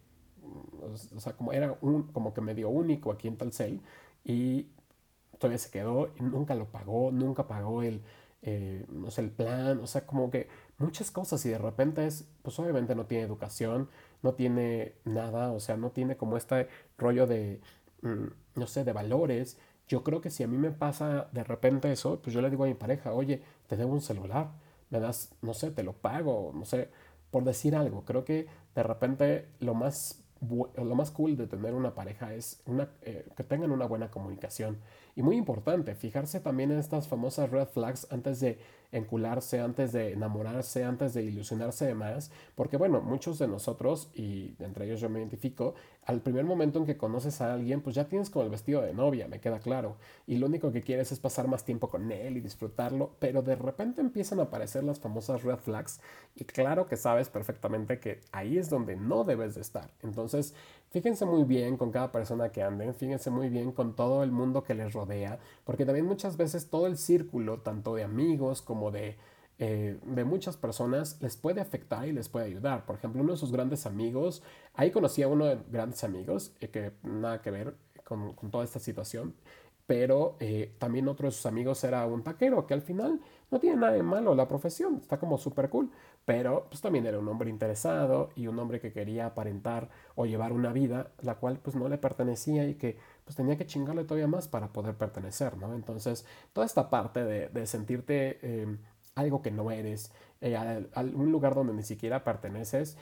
o 1.15 1.19
sea, 1.19 1.33
como 1.33 1.53
era 1.53 1.77
un, 1.81 2.03
como 2.11 2.33
que 2.33 2.41
medio 2.41 2.69
único 2.69 3.11
aquí 3.11 3.27
en 3.27 3.37
Telcel 3.37 3.81
y 4.23 4.67
todavía 5.39 5.57
se 5.59 5.71
quedó 5.71 6.11
y 6.19 6.23
nunca 6.23 6.55
lo 6.55 6.67
pagó, 6.71 7.11
nunca 7.11 7.47
pagó 7.47 7.83
el, 7.83 8.01
eh, 8.41 8.85
no 8.89 9.11
sé, 9.11 9.21
el 9.21 9.31
plan, 9.31 9.79
o 9.79 9.87
sea, 9.87 10.05
como 10.05 10.29
que 10.31 10.47
muchas 10.77 11.11
cosas 11.11 11.45
y 11.45 11.49
de 11.49 11.57
repente 11.57 12.05
es, 12.05 12.27
pues 12.41 12.59
obviamente 12.59 12.95
no 12.95 13.05
tiene 13.05 13.23
educación, 13.25 13.89
no 14.21 14.33
tiene 14.35 14.95
nada, 15.05 15.51
o 15.51 15.59
sea, 15.59 15.77
no 15.77 15.91
tiene 15.91 16.17
como 16.17 16.37
este 16.37 16.67
rollo 16.97 17.27
de, 17.27 17.61
mm, 18.01 18.25
no 18.55 18.67
sé, 18.67 18.83
de 18.83 18.93
valores. 18.93 19.59
Yo 19.87 20.03
creo 20.03 20.21
que 20.21 20.29
si 20.29 20.43
a 20.43 20.47
mí 20.47 20.57
me 20.57 20.71
pasa 20.71 21.29
de 21.33 21.43
repente 21.43 21.91
eso, 21.91 22.21
pues 22.21 22.33
yo 22.33 22.41
le 22.41 22.49
digo 22.49 22.63
a 22.63 22.67
mi 22.67 22.73
pareja, 22.75 23.13
oye, 23.13 23.41
te 23.67 23.77
debo 23.77 23.93
un 23.93 24.01
celular, 24.01 24.51
me 24.93 24.99
das, 24.99 25.35
no 25.41 25.53
sé, 25.55 25.71
te 25.71 25.83
lo 25.83 25.93
pago, 25.93 26.51
no 26.53 26.65
sé, 26.65 26.89
por 27.31 27.43
decir 27.43 27.75
algo. 27.75 28.05
Creo 28.05 28.23
que 28.23 28.47
de 28.75 28.83
repente 28.83 29.49
lo 29.59 29.73
más 29.73 30.19
lo 30.75 30.95
más 30.95 31.11
cool 31.11 31.37
de 31.37 31.47
tener 31.47 31.73
una 31.73 31.95
pareja 31.95 32.33
es 32.33 32.61
una, 32.65 32.89
eh, 33.01 33.25
que 33.35 33.43
tengan 33.43 33.71
una 33.71 33.85
buena 33.85 34.11
comunicación. 34.11 34.77
Y 35.15 35.21
muy 35.21 35.37
importante, 35.37 35.95
fijarse 35.95 36.39
también 36.39 36.71
en 36.71 36.79
estas 36.79 37.07
famosas 37.07 37.49
red 37.49 37.67
flags 37.67 38.07
antes 38.11 38.39
de 38.39 38.59
encularse, 38.93 39.59
antes 39.59 39.91
de 39.91 40.13
enamorarse, 40.13 40.83
antes 40.83 41.13
de 41.13 41.23
ilusionarse 41.23 41.85
de 41.85 41.95
más, 41.95 42.31
porque 42.55 42.77
bueno, 42.77 43.01
muchos 43.01 43.39
de 43.39 43.47
nosotros, 43.47 44.09
y 44.13 44.55
entre 44.59 44.85
ellos 44.85 45.01
yo 45.01 45.09
me 45.09 45.19
identifico, 45.19 45.73
al 46.05 46.21
primer 46.21 46.45
momento 46.45 46.79
en 46.79 46.85
que 46.85 46.97
conoces 46.97 47.41
a 47.41 47.53
alguien, 47.53 47.81
pues 47.81 47.95
ya 47.95 48.07
tienes 48.07 48.29
como 48.29 48.45
el 48.45 48.51
vestido 48.51 48.81
de 48.81 48.93
novia, 48.93 49.27
me 49.27 49.39
queda 49.39 49.59
claro, 49.59 49.97
y 50.27 50.37
lo 50.37 50.47
único 50.47 50.71
que 50.71 50.81
quieres 50.81 51.11
es 51.11 51.19
pasar 51.19 51.47
más 51.47 51.65
tiempo 51.65 51.89
con 51.89 52.11
él 52.11 52.37
y 52.37 52.41
disfrutarlo, 52.41 53.15
pero 53.19 53.41
de 53.41 53.55
repente 53.55 54.01
empiezan 54.01 54.39
a 54.39 54.43
aparecer 54.43 54.83
las 54.83 54.99
famosas 54.99 55.43
red 55.43 55.57
flags, 55.57 55.99
y 56.35 56.45
claro 56.45 56.87
que 56.87 56.97
sabes 56.97 57.29
perfectamente 57.29 57.99
que 57.99 58.21
ahí 58.31 58.57
es 58.57 58.69
donde 58.69 58.95
no 58.95 59.23
debes 59.23 59.55
de 59.55 59.61
estar. 59.61 59.91
Entonces, 60.01 60.53
Fíjense 60.93 61.25
muy 61.25 61.43
bien 61.43 61.75
con 61.75 61.91
cada 61.91 62.11
persona 62.11 62.51
que 62.51 62.61
anden, 62.61 62.93
fíjense 62.93 63.31
muy 63.31 63.49
bien 63.49 63.71
con 63.71 63.95
todo 63.95 64.21
el 64.21 64.31
mundo 64.31 64.63
que 64.63 64.75
les 64.75 64.93
rodea, 64.93 65.39
porque 65.63 65.85
también 65.85 66.05
muchas 66.05 66.37
veces 66.37 66.69
todo 66.69 66.85
el 66.85 66.97
círculo, 66.97 67.61
tanto 67.61 67.95
de 67.95 68.03
amigos 68.03 68.61
como 68.61 68.91
de, 68.91 69.17
eh, 69.57 69.97
de 70.05 70.23
muchas 70.23 70.55
personas, 70.55 71.19
les 71.19 71.35
puede 71.35 71.61
afectar 71.61 72.07
y 72.07 72.11
les 72.11 72.29
puede 72.29 72.45
ayudar. 72.45 72.85
Por 72.85 72.97
ejemplo, 72.97 73.23
uno 73.23 73.31
de 73.31 73.39
sus 73.39 73.51
grandes 73.51 73.87
amigos, 73.87 74.43
ahí 74.75 74.91
conocí 74.91 75.23
a 75.23 75.27
uno 75.27 75.45
de 75.47 75.57
grandes 75.71 76.03
amigos, 76.03 76.53
eh, 76.59 76.69
que 76.69 76.91
nada 77.01 77.41
que 77.41 77.49
ver 77.49 77.75
con, 78.03 78.33
con 78.33 78.51
toda 78.51 78.63
esta 78.63 78.77
situación, 78.77 79.33
pero 79.85 80.37
eh, 80.39 80.75
también 80.79 81.07
otro 81.07 81.27
de 81.27 81.31
sus 81.31 81.45
amigos 81.45 81.83
era 81.83 82.05
un 82.05 82.23
taquero, 82.23 82.65
que 82.65 82.73
al 82.73 82.81
final 82.81 83.19
no 83.51 83.59
tiene 83.59 83.77
nada 83.77 83.93
de 83.93 84.03
malo 84.03 84.33
la 84.35 84.47
profesión, 84.47 84.99
está 85.01 85.19
como 85.19 85.37
súper 85.37 85.69
cool, 85.69 85.91
pero 86.25 86.67
pues 86.69 86.81
también 86.81 87.05
era 87.05 87.19
un 87.19 87.27
hombre 87.27 87.49
interesado 87.49 88.29
y 88.35 88.47
un 88.47 88.57
hombre 88.59 88.79
que 88.79 88.93
quería 88.93 89.25
aparentar 89.27 89.89
o 90.15 90.25
llevar 90.25 90.53
una 90.53 90.71
vida 90.71 91.11
la 91.21 91.35
cual 91.35 91.59
pues 91.61 91.75
no 91.75 91.89
le 91.89 91.97
pertenecía 91.97 92.67
y 92.67 92.75
que 92.75 92.97
pues 93.25 93.35
tenía 93.35 93.57
que 93.57 93.65
chingarle 93.65 94.03
todavía 94.03 94.27
más 94.27 94.47
para 94.47 94.71
poder 94.71 94.95
pertenecer, 94.95 95.57
¿no? 95.57 95.73
Entonces, 95.73 96.25
toda 96.53 96.65
esta 96.65 96.89
parte 96.89 97.23
de, 97.23 97.65
sentirte 97.65 98.39
eh, 98.41 98.77
algo 99.15 99.41
que 99.41 99.51
no 99.51 99.71
eres, 99.71 100.11
eh, 100.41 100.55
a, 100.55 101.01
un 101.01 101.31
lugar 101.31 101.55
donde 101.55 101.73
ni 101.73 101.83
siquiera 101.83 102.23
perteneces, 102.23 102.97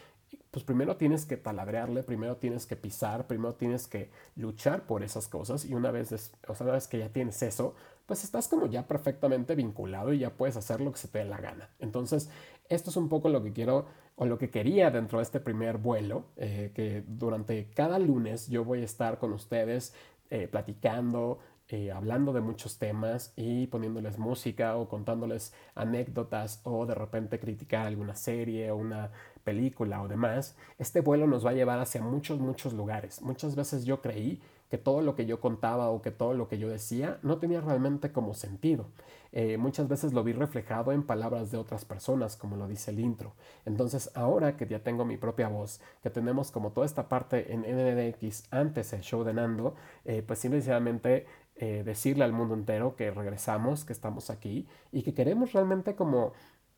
pues 0.49 0.63
primero 0.63 0.97
tienes 0.97 1.25
que 1.25 1.37
taladrearle, 1.37 2.03
primero 2.03 2.37
tienes 2.37 2.65
que 2.65 2.75
pisar, 2.75 3.27
primero 3.27 3.55
tienes 3.55 3.87
que 3.87 4.09
luchar 4.35 4.85
por 4.85 5.03
esas 5.03 5.27
cosas 5.27 5.65
y 5.65 5.73
una 5.73 5.91
vez, 5.91 6.09
sea, 6.09 6.65
una 6.65 6.73
vez 6.73 6.87
que 6.87 6.99
ya 6.99 7.09
tienes 7.09 7.41
eso, 7.41 7.75
pues 8.05 8.23
estás 8.23 8.47
como 8.47 8.67
ya 8.67 8.87
perfectamente 8.87 9.55
vinculado 9.55 10.13
y 10.13 10.19
ya 10.19 10.31
puedes 10.31 10.57
hacer 10.57 10.81
lo 10.81 10.91
que 10.91 10.99
se 10.99 11.07
te 11.07 11.19
dé 11.19 11.25
la 11.25 11.37
gana. 11.37 11.69
Entonces, 11.79 12.29
esto 12.71 12.89
es 12.89 12.95
un 12.95 13.09
poco 13.09 13.29
lo 13.29 13.43
que 13.43 13.51
quiero 13.51 13.85
o 14.15 14.25
lo 14.25 14.37
que 14.37 14.49
quería 14.49 14.91
dentro 14.91 15.19
de 15.19 15.23
este 15.23 15.39
primer 15.39 15.77
vuelo, 15.77 16.25
eh, 16.37 16.71
que 16.73 17.03
durante 17.05 17.69
cada 17.71 17.99
lunes 17.99 18.47
yo 18.47 18.63
voy 18.63 18.81
a 18.81 18.85
estar 18.85 19.19
con 19.19 19.33
ustedes 19.33 19.93
eh, 20.29 20.47
platicando, 20.47 21.39
eh, 21.67 21.91
hablando 21.91 22.33
de 22.33 22.41
muchos 22.41 22.77
temas 22.77 23.33
y 23.35 23.67
poniéndoles 23.67 24.17
música 24.17 24.77
o 24.77 24.87
contándoles 24.87 25.53
anécdotas 25.75 26.61
o 26.63 26.85
de 26.85 26.95
repente 26.95 27.39
criticar 27.39 27.87
alguna 27.87 28.15
serie 28.15 28.71
o 28.71 28.77
una 28.77 29.11
película 29.43 30.01
o 30.01 30.07
demás, 30.07 30.55
este 30.77 31.01
vuelo 31.01 31.27
nos 31.27 31.45
va 31.45 31.51
a 31.51 31.53
llevar 31.53 31.79
hacia 31.79 32.01
muchos, 32.01 32.39
muchos 32.39 32.73
lugares. 32.73 33.21
Muchas 33.21 33.55
veces 33.55 33.85
yo 33.85 34.01
creí 34.01 34.41
que 34.71 34.77
todo 34.77 35.01
lo 35.01 35.15
que 35.15 35.25
yo 35.25 35.41
contaba 35.41 35.89
o 35.89 36.01
que 36.01 36.11
todo 36.11 36.33
lo 36.33 36.47
que 36.47 36.57
yo 36.57 36.69
decía 36.69 37.19
no 37.23 37.39
tenía 37.39 37.59
realmente 37.59 38.13
como 38.13 38.33
sentido. 38.33 38.87
Eh, 39.33 39.57
muchas 39.57 39.89
veces 39.89 40.13
lo 40.13 40.23
vi 40.23 40.31
reflejado 40.31 40.93
en 40.93 41.03
palabras 41.03 41.51
de 41.51 41.57
otras 41.57 41.83
personas, 41.83 42.37
como 42.37 42.55
lo 42.55 42.69
dice 42.69 42.91
el 42.91 43.01
intro. 43.01 43.33
Entonces, 43.65 44.11
ahora 44.15 44.55
que 44.55 44.65
ya 44.65 44.79
tengo 44.79 45.03
mi 45.03 45.17
propia 45.17 45.49
voz, 45.49 45.81
que 46.01 46.09
tenemos 46.09 46.51
como 46.51 46.71
toda 46.71 46.85
esta 46.85 47.09
parte 47.09 47.51
en 47.53 47.61
NDX 47.61 48.45
antes 48.49 48.93
el 48.93 49.01
show 49.01 49.25
de 49.25 49.33
Nando, 49.33 49.75
eh, 50.05 50.23
pues 50.25 50.39
simplemente 50.39 51.25
eh, 51.57 51.83
decirle 51.85 52.23
al 52.23 52.31
mundo 52.31 52.53
entero 52.53 52.95
que 52.95 53.11
regresamos, 53.11 53.83
que 53.83 53.91
estamos 53.91 54.29
aquí 54.29 54.69
y 54.93 55.03
que 55.03 55.13
queremos 55.13 55.51
realmente 55.51 55.95
como 55.95 56.31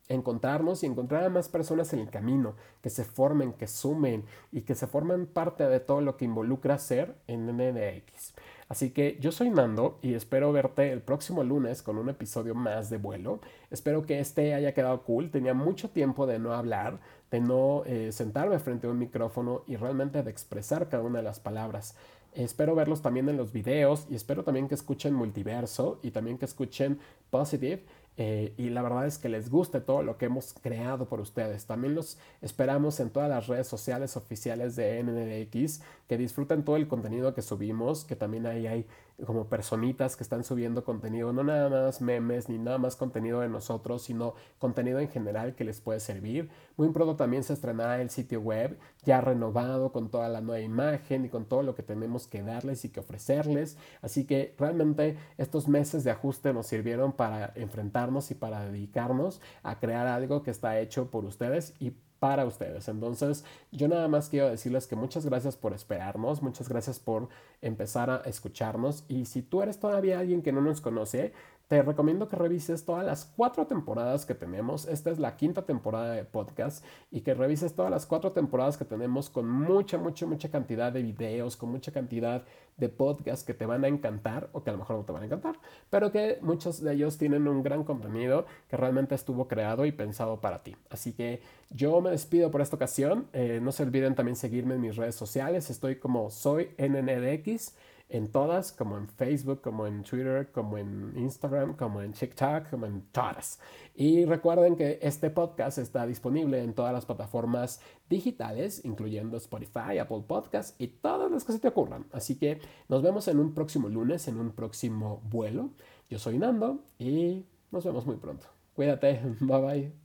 encontrarnos 0.09 0.83
y 0.83 0.85
encontrar 0.85 1.23
a 1.23 1.29
más 1.29 1.49
personas 1.49 1.93
en 1.93 1.99
el 1.99 2.09
camino, 2.09 2.55
que 2.81 2.89
se 2.89 3.03
formen, 3.03 3.53
que 3.53 3.67
sumen 3.67 4.25
y 4.51 4.61
que 4.61 4.75
se 4.75 4.87
formen 4.87 5.25
parte 5.25 5.67
de 5.67 5.79
todo 5.79 6.01
lo 6.01 6.17
que 6.17 6.25
involucra 6.25 6.77
ser 6.77 7.15
en 7.27 7.47
NDX. 7.47 8.33
Así 8.69 8.91
que 8.91 9.17
yo 9.19 9.31
soy 9.31 9.49
Nando 9.49 9.99
y 10.01 10.13
espero 10.13 10.51
verte 10.51 10.91
el 10.91 11.01
próximo 11.01 11.43
lunes 11.43 11.83
con 11.83 11.97
un 11.97 12.09
episodio 12.09 12.55
más 12.55 12.89
de 12.89 12.97
vuelo. 12.97 13.39
Espero 13.69 14.05
que 14.05 14.19
este 14.19 14.53
haya 14.53 14.73
quedado 14.73 15.03
cool. 15.03 15.29
Tenía 15.29 15.53
mucho 15.53 15.89
tiempo 15.89 16.25
de 16.25 16.39
no 16.39 16.53
hablar, 16.53 16.99
de 17.29 17.39
no 17.39 17.83
eh, 17.85 18.11
sentarme 18.11 18.59
frente 18.59 18.87
a 18.87 18.89
un 18.89 18.99
micrófono 18.99 19.63
y 19.67 19.75
realmente 19.75 20.23
de 20.23 20.31
expresar 20.31 20.89
cada 20.89 21.03
una 21.03 21.19
de 21.19 21.23
las 21.23 21.39
palabras. 21.39 21.95
Espero 22.33 22.73
verlos 22.73 23.03
también 23.03 23.29
en 23.29 23.37
los 23.37 23.51
videos 23.51 24.07
y 24.09 24.15
espero 24.15 24.43
también 24.43 24.67
que 24.67 24.73
escuchen 24.73 25.13
Multiverso 25.13 25.99
y 26.01 26.09
también 26.09 26.39
que 26.39 26.45
escuchen 26.45 26.99
Positive 27.29 27.83
eh, 28.17 28.53
y 28.57 28.69
la 28.69 28.81
verdad 28.81 29.07
es 29.07 29.17
que 29.17 29.29
les 29.29 29.49
guste 29.49 29.81
todo 29.81 30.03
lo 30.03 30.17
que 30.17 30.25
hemos 30.25 30.53
creado 30.53 31.05
por 31.07 31.19
ustedes. 31.19 31.65
También 31.65 31.95
los 31.95 32.17
esperamos 32.41 32.99
en 32.99 33.09
todas 33.09 33.29
las 33.29 33.47
redes 33.47 33.67
sociales 33.67 34.15
oficiales 34.15 34.75
de 34.75 35.01
NNX, 35.03 35.81
que 36.07 36.17
disfruten 36.17 36.63
todo 36.63 36.75
el 36.75 36.87
contenido 36.87 37.33
que 37.33 37.41
subimos, 37.41 38.05
que 38.05 38.15
también 38.15 38.45
ahí 38.45 38.67
hay 38.67 38.85
como 39.25 39.47
personitas 39.47 40.15
que 40.15 40.23
están 40.23 40.43
subiendo 40.43 40.83
contenido, 40.83 41.31
no 41.33 41.43
nada 41.43 41.69
más 41.69 42.01
memes 42.01 42.49
ni 42.49 42.57
nada 42.57 42.77
más 42.77 42.95
contenido 42.95 43.41
de 43.41 43.49
nosotros, 43.49 44.03
sino 44.03 44.33
contenido 44.59 44.99
en 44.99 45.09
general 45.09 45.55
que 45.55 45.63
les 45.63 45.81
puede 45.81 45.99
servir. 45.99 46.49
Muy 46.77 46.89
pronto 46.89 47.15
también 47.15 47.43
se 47.43 47.53
estrenará 47.53 48.01
el 48.01 48.09
sitio 48.09 48.41
web 48.41 48.77
ya 49.03 49.21
renovado 49.21 49.91
con 49.91 50.09
toda 50.09 50.29
la 50.29 50.41
nueva 50.41 50.61
imagen 50.61 51.25
y 51.25 51.29
con 51.29 51.45
todo 51.45 51.63
lo 51.63 51.75
que 51.75 51.83
tenemos 51.83 52.27
que 52.27 52.41
darles 52.41 52.85
y 52.85 52.89
que 52.89 52.99
ofrecerles. 52.99 53.77
Así 54.01 54.25
que 54.25 54.55
realmente 54.57 55.17
estos 55.37 55.67
meses 55.67 56.03
de 56.03 56.11
ajuste 56.11 56.53
nos 56.53 56.67
sirvieron 56.67 57.13
para 57.13 57.53
enfrentarnos 57.55 58.31
y 58.31 58.35
para 58.35 58.65
dedicarnos 58.65 59.41
a 59.61 59.79
crear 59.79 60.07
algo 60.07 60.43
que 60.43 60.51
está 60.51 60.79
hecho 60.79 61.11
por 61.11 61.25
ustedes 61.25 61.73
y 61.79 61.93
para 62.23 62.45
ustedes. 62.45 62.87
Entonces, 62.87 63.43
yo 63.73 63.89
nada 63.89 64.07
más 64.07 64.29
quiero 64.29 64.49
decirles 64.49 64.87
que 64.87 64.95
muchas 64.95 65.25
gracias 65.25 65.57
por 65.57 65.73
esperarnos, 65.73 66.41
muchas 66.41 66.69
gracias 66.69 66.97
por 66.97 67.27
empezar 67.61 68.09
a 68.09 68.21
escucharnos 68.23 69.03
y 69.09 69.25
si 69.25 69.41
tú 69.41 69.61
eres 69.61 69.77
todavía 69.77 70.19
alguien 70.19 70.41
que 70.41 70.53
no 70.53 70.61
nos 70.61 70.79
conoce, 70.79 71.33
te 71.67 71.81
recomiendo 71.81 72.27
que 72.27 72.35
revises 72.35 72.85
todas 72.85 73.05
las 73.05 73.25
cuatro 73.25 73.65
temporadas 73.65 74.25
que 74.25 74.35
tenemos. 74.35 74.85
Esta 74.87 75.09
es 75.09 75.19
la 75.19 75.37
quinta 75.37 75.65
temporada 75.65 76.13
de 76.13 76.23
podcast 76.23 76.85
y 77.09 77.21
que 77.21 77.33
revises 77.33 77.73
todas 77.73 77.89
las 77.89 78.05
cuatro 78.05 78.31
temporadas 78.31 78.77
que 78.77 78.85
tenemos 78.85 79.29
con 79.29 79.49
mucha, 79.49 79.97
mucha, 79.97 80.25
mucha 80.25 80.49
cantidad 80.49 80.91
de 80.91 81.01
videos, 81.01 81.55
con 81.55 81.71
mucha 81.71 81.91
cantidad 81.91 82.43
de 82.77 82.89
podcasts 82.89 83.45
que 83.45 83.53
te 83.53 83.65
van 83.65 83.85
a 83.85 83.87
encantar 83.87 84.49
o 84.51 84.63
que 84.63 84.69
a 84.69 84.73
lo 84.73 84.79
mejor 84.79 84.97
no 84.97 85.03
te 85.03 85.11
van 85.13 85.23
a 85.23 85.25
encantar, 85.25 85.55
pero 85.89 86.11
que 86.11 86.39
muchos 86.41 86.81
de 86.81 86.93
ellos 86.93 87.17
tienen 87.17 87.47
un 87.47 87.63
gran 87.63 87.83
contenido 87.83 88.45
que 88.67 88.77
realmente 88.77 89.15
estuvo 89.15 89.47
creado 89.47 89.85
y 89.85 89.91
pensado 89.91 90.41
para 90.41 90.63
ti. 90.63 90.75
Así 90.89 91.13
que 91.13 91.41
yo 91.69 92.01
me 92.01 92.11
despido 92.11 92.51
por 92.51 92.61
esta 92.61 92.75
ocasión. 92.75 93.27
Eh, 93.33 93.59
no 93.61 93.71
se 93.71 93.83
olviden 93.83 94.15
también 94.15 94.35
seguirme 94.35 94.75
en 94.75 94.81
mis 94.81 94.95
redes 94.95 95.15
sociales. 95.15 95.69
Estoy 95.69 95.95
como 95.95 96.29
soy 96.29 96.71
NNDX 96.77 97.73
en 98.09 98.31
todas, 98.31 98.71
como 98.71 98.97
en 98.97 99.07
Facebook, 99.07 99.61
como 99.61 99.87
en 99.87 100.03
Twitter, 100.03 100.51
como 100.51 100.77
en 100.77 101.13
Instagram, 101.17 101.75
como 101.75 102.01
en 102.01 102.13
TikTok, 102.13 102.69
como 102.69 102.85
en 102.85 103.01
todas. 103.11 103.59
Y 103.95 104.25
recuerden 104.25 104.75
que 104.75 104.99
este 105.01 105.29
podcast 105.29 105.77
está 105.77 106.05
disponible 106.05 106.63
en 106.63 106.73
todas 106.73 106.93
las 106.93 107.05
plataformas 107.05 107.81
digitales, 108.09 108.83
incluyendo 108.85 109.37
Spotify, 109.37 109.97
Apple 109.99 110.23
Podcasts 110.27 110.75
y 110.77 110.87
todas 110.87 111.31
las 111.31 111.43
que 111.43 111.53
se 111.53 111.59
te 111.59 111.67
ocurran. 111.67 112.05
Así 112.11 112.37
que 112.37 112.59
nos 112.89 113.01
vemos 113.01 113.27
en 113.27 113.39
un 113.39 113.53
próximo 113.53 113.89
lunes, 113.89 114.27
en 114.27 114.39
un 114.39 114.51
próximo 114.51 115.21
vuelo. 115.29 115.71
Yo 116.09 116.19
soy 116.19 116.37
Nando 116.37 116.83
y 116.99 117.45
nos 117.71 117.83
vemos 117.83 118.05
muy 118.05 118.17
pronto. 118.17 118.45
Cuídate, 118.75 119.21
bye 119.39 119.61
bye. 119.61 120.02